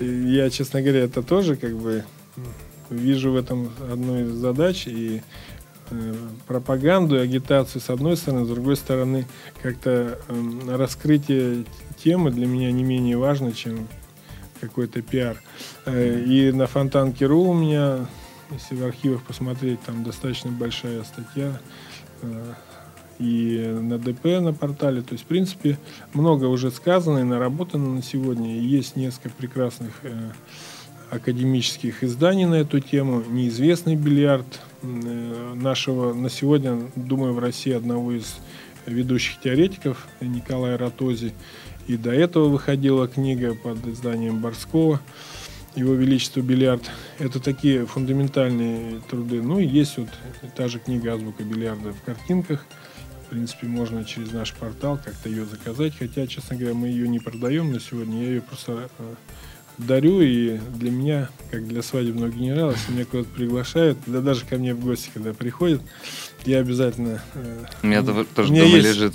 я, 0.00 0.50
честно 0.50 0.82
говоря, 0.82 1.00
это 1.00 1.22
тоже 1.22 1.54
как 1.54 1.76
бы 1.76 2.04
вижу 2.90 3.30
в 3.30 3.36
этом 3.36 3.70
одну 3.88 4.22
из 4.22 4.30
задач. 4.30 4.88
И 4.88 5.22
Э, 5.26 5.51
пропаганду 6.46 7.16
и 7.16 7.20
агитацию 7.20 7.80
с 7.80 7.90
одной 7.90 8.16
стороны, 8.16 8.44
с 8.44 8.48
другой 8.48 8.76
стороны, 8.76 9.26
как-то 9.62 10.18
э, 10.28 10.76
раскрытие 10.76 11.64
темы 12.02 12.30
для 12.30 12.46
меня 12.46 12.70
не 12.72 12.84
менее 12.84 13.16
важно, 13.16 13.52
чем 13.52 13.88
какой-то 14.60 15.02
пиар. 15.02 15.36
Э, 15.86 16.20
и 16.20 16.52
на 16.52 16.66
Фонтанке.ру 16.66 17.50
у 17.50 17.54
меня, 17.54 18.06
если 18.50 18.76
в 18.76 18.84
архивах 18.84 19.22
посмотреть, 19.22 19.80
там 19.82 20.04
достаточно 20.04 20.50
большая 20.50 21.02
статья 21.04 21.60
э, 22.22 22.54
и 23.18 23.76
на 23.80 23.98
ДП 23.98 24.24
на 24.40 24.52
портале. 24.52 25.02
То 25.02 25.12
есть, 25.12 25.24
в 25.24 25.26
принципе, 25.26 25.78
много 26.12 26.46
уже 26.46 26.70
сказано 26.70 27.18
и 27.18 27.24
наработано 27.24 27.88
на 27.88 28.02
сегодня. 28.02 28.58
Есть 28.58 28.96
несколько 28.96 29.30
прекрасных 29.30 29.92
э, 30.02 30.30
академических 31.12 32.02
изданий 32.02 32.46
на 32.46 32.54
эту 32.54 32.80
тему. 32.80 33.22
Неизвестный 33.28 33.96
бильярд 33.96 34.60
э, 34.80 35.52
нашего 35.54 36.14
на 36.14 36.30
сегодня, 36.30 36.90
думаю, 36.96 37.34
в 37.34 37.38
России 37.38 37.72
одного 37.72 38.12
из 38.12 38.36
ведущих 38.86 39.38
теоретиков 39.40 40.08
Николая 40.22 40.78
Ротози. 40.78 41.34
И 41.86 41.98
до 41.98 42.12
этого 42.12 42.48
выходила 42.48 43.06
книга 43.08 43.54
под 43.54 43.86
изданием 43.86 44.40
Борского 44.40 45.00
«Его 45.76 45.92
Величество 45.92 46.40
Бильярд». 46.40 46.90
Это 47.18 47.40
такие 47.40 47.84
фундаментальные 47.84 49.02
труды. 49.10 49.42
Ну 49.42 49.58
и 49.58 49.66
есть 49.66 49.98
вот 49.98 50.08
та 50.56 50.68
же 50.68 50.78
книга 50.78 51.12
«Азбука 51.12 51.42
бильярда» 51.42 51.92
в 51.92 52.00
картинках 52.02 52.64
принципе, 53.32 53.66
можно 53.66 54.04
через 54.04 54.30
наш 54.30 54.52
портал 54.52 55.00
как-то 55.02 55.30
ее 55.30 55.46
заказать. 55.46 55.94
Хотя, 55.98 56.26
честно 56.26 56.54
говоря, 56.54 56.74
мы 56.74 56.88
ее 56.88 57.08
не 57.08 57.18
продаем 57.18 57.72
на 57.72 57.80
сегодня. 57.80 58.22
Я 58.22 58.28
ее 58.28 58.42
просто 58.42 58.90
э, 58.98 59.14
дарю, 59.78 60.20
и 60.20 60.58
для 60.58 60.90
меня, 60.90 61.28
как 61.50 61.66
для 61.66 61.82
свадебного 61.82 62.28
генерала, 62.28 62.72
если 62.72 62.92
меня 62.92 63.04
куда-то 63.04 63.28
приглашают, 63.30 63.98
да 64.06 64.20
даже 64.20 64.44
ко 64.44 64.56
мне 64.56 64.74
в 64.74 64.80
гости, 64.80 65.10
когда 65.12 65.32
приходят, 65.32 65.82
я 66.46 66.58
обязательно... 66.58 67.22
Э, 67.34 67.64
у 67.82 67.86
меня 67.86 68.02
тоже 68.02 68.48
дома 68.48 68.64
есть, 68.64 68.86
лежит. 68.86 69.14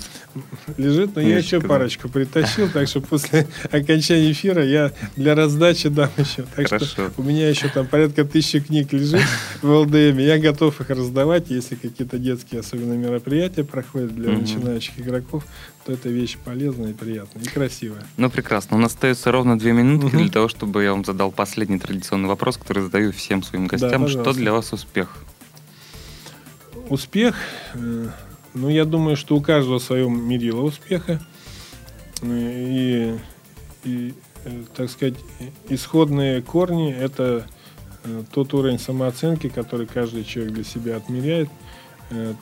Лежит, 0.76 1.16
но 1.16 1.22
я 1.22 1.38
еще 1.38 1.60
парочку 1.60 2.08
притащил, 2.08 2.68
так 2.70 2.88
что 2.88 3.00
после 3.00 3.46
окончания 3.70 4.30
эфира 4.32 4.64
я 4.64 4.92
для 5.16 5.34
раздачи 5.34 5.88
дам 5.88 6.10
еще. 6.16 6.44
Так 6.54 6.68
Хорошо. 6.68 6.86
что 6.86 7.12
у 7.16 7.22
меня 7.22 7.48
еще 7.48 7.68
там 7.68 7.86
порядка 7.86 8.24
тысячи 8.24 8.60
книг 8.60 8.92
лежит 8.92 9.22
в 9.62 9.70
ЛДМ. 9.70 10.18
Я 10.18 10.38
готов 10.38 10.80
их 10.80 10.90
раздавать, 10.90 11.50
если 11.50 11.74
какие-то 11.74 12.18
детские 12.18 12.60
особенно 12.60 12.94
мероприятия 12.94 13.64
проходят 13.64 14.14
для 14.14 14.30
угу. 14.30 14.40
начинающих 14.40 14.98
игроков, 14.98 15.44
то 15.84 15.92
это 15.92 16.08
вещь 16.08 16.36
полезная 16.44 16.90
и 16.90 16.94
приятная, 16.94 17.42
и 17.42 17.48
красивая. 17.48 18.02
Ну, 18.16 18.30
прекрасно. 18.30 18.76
У 18.76 18.80
нас 18.80 18.92
остается 18.92 19.32
ровно 19.32 19.58
две 19.58 19.72
минутки 19.72 20.06
угу. 20.06 20.18
для 20.18 20.30
того, 20.30 20.48
чтобы 20.48 20.82
я 20.82 20.92
вам 20.92 21.04
задал 21.04 21.32
последний 21.32 21.78
традиционный 21.78 22.28
вопрос, 22.28 22.56
который 22.56 22.82
задаю 22.82 23.12
всем 23.12 23.42
своим 23.42 23.66
гостям. 23.66 24.02
Да, 24.04 24.08
что 24.08 24.32
для 24.32 24.52
вас 24.52 24.72
успех? 24.72 25.24
Успех, 26.90 27.36
э, 27.74 28.06
ну, 28.54 28.68
я 28.70 28.86
думаю, 28.86 29.16
что 29.16 29.36
у 29.36 29.42
каждого 29.42 29.78
свое 29.78 30.08
мерило 30.08 30.62
успеха. 30.62 31.20
И, 32.22 33.14
и, 33.84 34.14
э, 34.44 34.62
так 34.74 34.90
сказать, 34.90 35.14
исходные 35.68 36.40
корни– 36.40 36.90
это 36.98 37.46
э, 38.04 38.22
тот 38.32 38.54
уровень 38.54 38.78
самооценки, 38.78 39.50
который 39.50 39.86
каждый 39.86 40.24
человек 40.24 40.54
для 40.54 40.64
себя 40.64 40.96
отмеряет. 40.96 41.48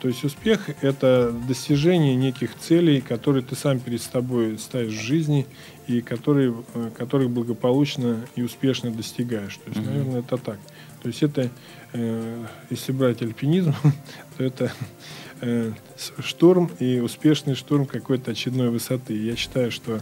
То 0.01 0.07
есть 0.07 0.23
успех– 0.23 0.69
это 0.81 1.35
достижение 1.45 2.15
неких 2.15 2.57
целей, 2.57 3.01
которые 3.01 3.43
ты 3.43 3.53
сам 3.57 3.81
перед 3.81 4.01
собой 4.01 4.57
ставишь 4.57 4.93
в 4.93 5.01
жизни 5.01 5.45
и 5.87 5.99
которые, 5.99 6.55
которых 6.97 7.29
благополучно 7.29 8.25
и 8.37 8.43
успешно 8.43 8.91
достигаешь. 8.91 9.57
То 9.57 9.69
есть, 9.71 9.85
наверное, 9.85 10.19
это 10.21 10.37
так. 10.37 10.57
То 11.01 11.09
есть 11.09 11.21
это, 11.21 11.41
э, 11.41 11.49
если 11.93 12.91
брать 12.91 13.21
альпинизм, 13.21 13.73
то 14.37 14.43
это 14.43 14.71
э, 15.41 15.71
штурм 16.19 16.71
и 16.79 16.99
успешный 16.99 17.55
штурм 17.55 17.85
какой-то 17.85 18.31
очередной 18.31 18.69
высоты. 18.69 19.15
Я 19.15 19.35
считаю, 19.35 19.71
что 19.71 20.01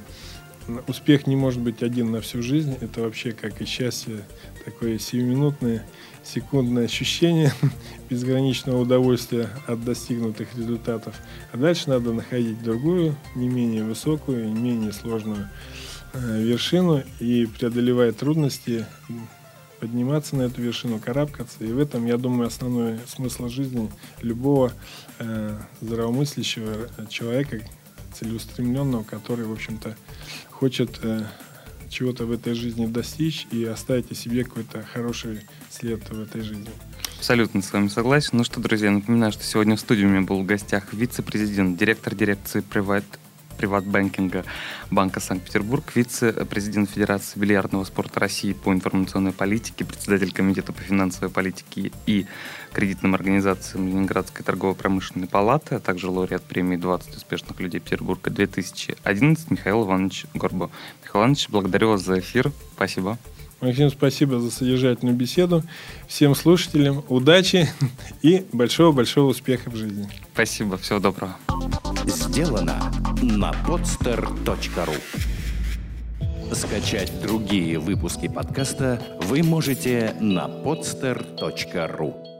успех 0.88 1.28
не 1.28 1.36
может 1.36 1.62
быть 1.62 1.84
один 1.84 2.12
на 2.12 2.22
всю 2.22 2.42
жизнь. 2.42 2.78
Это 2.82 3.02
вообще 3.02 3.32
как 3.32 3.62
и 3.62 3.66
счастье, 3.66 4.24
такое 4.64 4.98
сиюминутное, 4.98 5.86
секундное 6.24 6.86
ощущение 6.86 7.54
безграничного 8.10 8.82
удовольствия 8.82 9.50
от 9.68 9.84
достигнутых 9.84 10.56
результатов. 10.56 11.16
А 11.52 11.58
дальше 11.58 11.90
надо 11.90 12.14
находить 12.14 12.62
другую, 12.64 13.16
не 13.36 13.48
менее 13.48 13.84
высокую, 13.84 14.50
не 14.50 14.60
менее 14.60 14.92
сложную 14.92 15.50
э, 16.14 16.42
вершину 16.42 17.04
и 17.20 17.46
преодолевая 17.46 18.12
трудности, 18.12 18.86
подниматься 19.80 20.36
на 20.36 20.44
эту 20.44 20.62
вершину, 20.62 21.00
карабкаться. 21.00 21.64
И 21.64 21.68
в 21.68 21.80
этом, 21.80 22.06
я 22.06 22.18
думаю, 22.18 22.48
основной 22.48 23.00
смысл 23.08 23.48
жизни 23.48 23.92
любого 24.22 24.72
э, 25.20 25.58
здравомыслящего 25.82 26.90
человека, 27.10 27.62
целеустремленного, 28.14 29.04
который, 29.04 29.46
в 29.46 29.52
общем-то, 29.52 29.96
хочет 30.50 31.00
э, 31.04 31.26
чего-то 31.90 32.26
в 32.26 32.32
этой 32.32 32.54
жизни 32.54 32.86
достичь 32.86 33.48
и 33.52 33.64
оставить 33.66 34.12
о 34.12 34.16
себе 34.16 34.44
какой-то 34.44 34.84
хороший 34.84 35.42
след 35.70 36.10
в 36.10 36.22
этой 36.22 36.42
жизни. 36.42 36.70
Абсолютно 37.18 37.62
с 37.62 37.72
вами 37.72 37.88
согласен. 37.88 38.32
Ну 38.34 38.44
что, 38.44 38.60
друзья, 38.60 38.92
напоминаю, 38.92 39.32
что 39.32 39.44
сегодня 39.44 39.76
в 39.76 39.80
студии 39.80 40.06
у 40.06 40.10
меня 40.10 40.22
был 40.22 40.42
в 40.42 40.46
гостях 40.46 40.94
вице-президент, 40.94 41.78
директор 41.78 42.14
дирекции 42.14 42.62
Private 42.62 43.06
приватбанкинга 43.56 44.44
Банка 44.92 45.20
Санкт-Петербург, 45.20 45.84
вице-президент 45.96 46.90
Федерации 46.90 47.40
бильярдного 47.40 47.84
спорта 47.84 48.20
России 48.20 48.54
по 48.54 48.74
информационной 48.74 49.32
политике, 49.32 49.86
председатель 49.86 50.32
Комитета 50.32 50.74
по 50.74 50.82
финансовой 50.82 51.30
политике 51.30 51.92
и 52.06 52.26
кредитным 52.74 53.16
организациям 53.16 53.88
Ленинградской 53.88 54.46
торгово-промышленной 54.46 55.28
палаты, 55.28 55.76
а 55.76 55.80
также 55.80 56.10
лауреат 56.10 56.44
премии 56.44 56.78
«20 56.78 57.16
успешных 57.16 57.60
людей 57.60 57.80
Петербурга 57.80 58.30
2011» 58.30 59.48
Михаил 59.50 59.86
Иванович 59.86 60.26
Горбо. 60.34 60.70
Михаил 61.04 61.24
Иванович, 61.24 61.50
благодарю 61.50 61.90
вас 61.90 62.02
за 62.02 62.20
эфир. 62.20 62.52
Спасибо. 62.76 63.18
Максим, 63.66 63.90
спасибо 63.90 64.40
за 64.40 64.52
содержательную 64.52 65.18
беседу. 65.18 65.64
Всем 66.08 66.36
слушателям 66.36 67.04
удачи 67.10 67.68
и 68.22 68.46
большого-большого 68.54 69.30
успеха 69.30 69.72
в 69.72 69.76
жизни. 69.76 70.08
Спасибо, 70.34 70.78
всего 70.78 71.00
доброго. 71.00 71.36
Сделано 72.06 72.92
на 73.24 73.52
podster.ru 73.68 74.96
Скачать 76.54 77.12
другие 77.24 77.80
выпуски 77.80 78.28
подкаста 78.28 79.02
вы 79.24 79.42
можете 79.42 80.16
на 80.20 80.46
podster.ru 80.46 82.35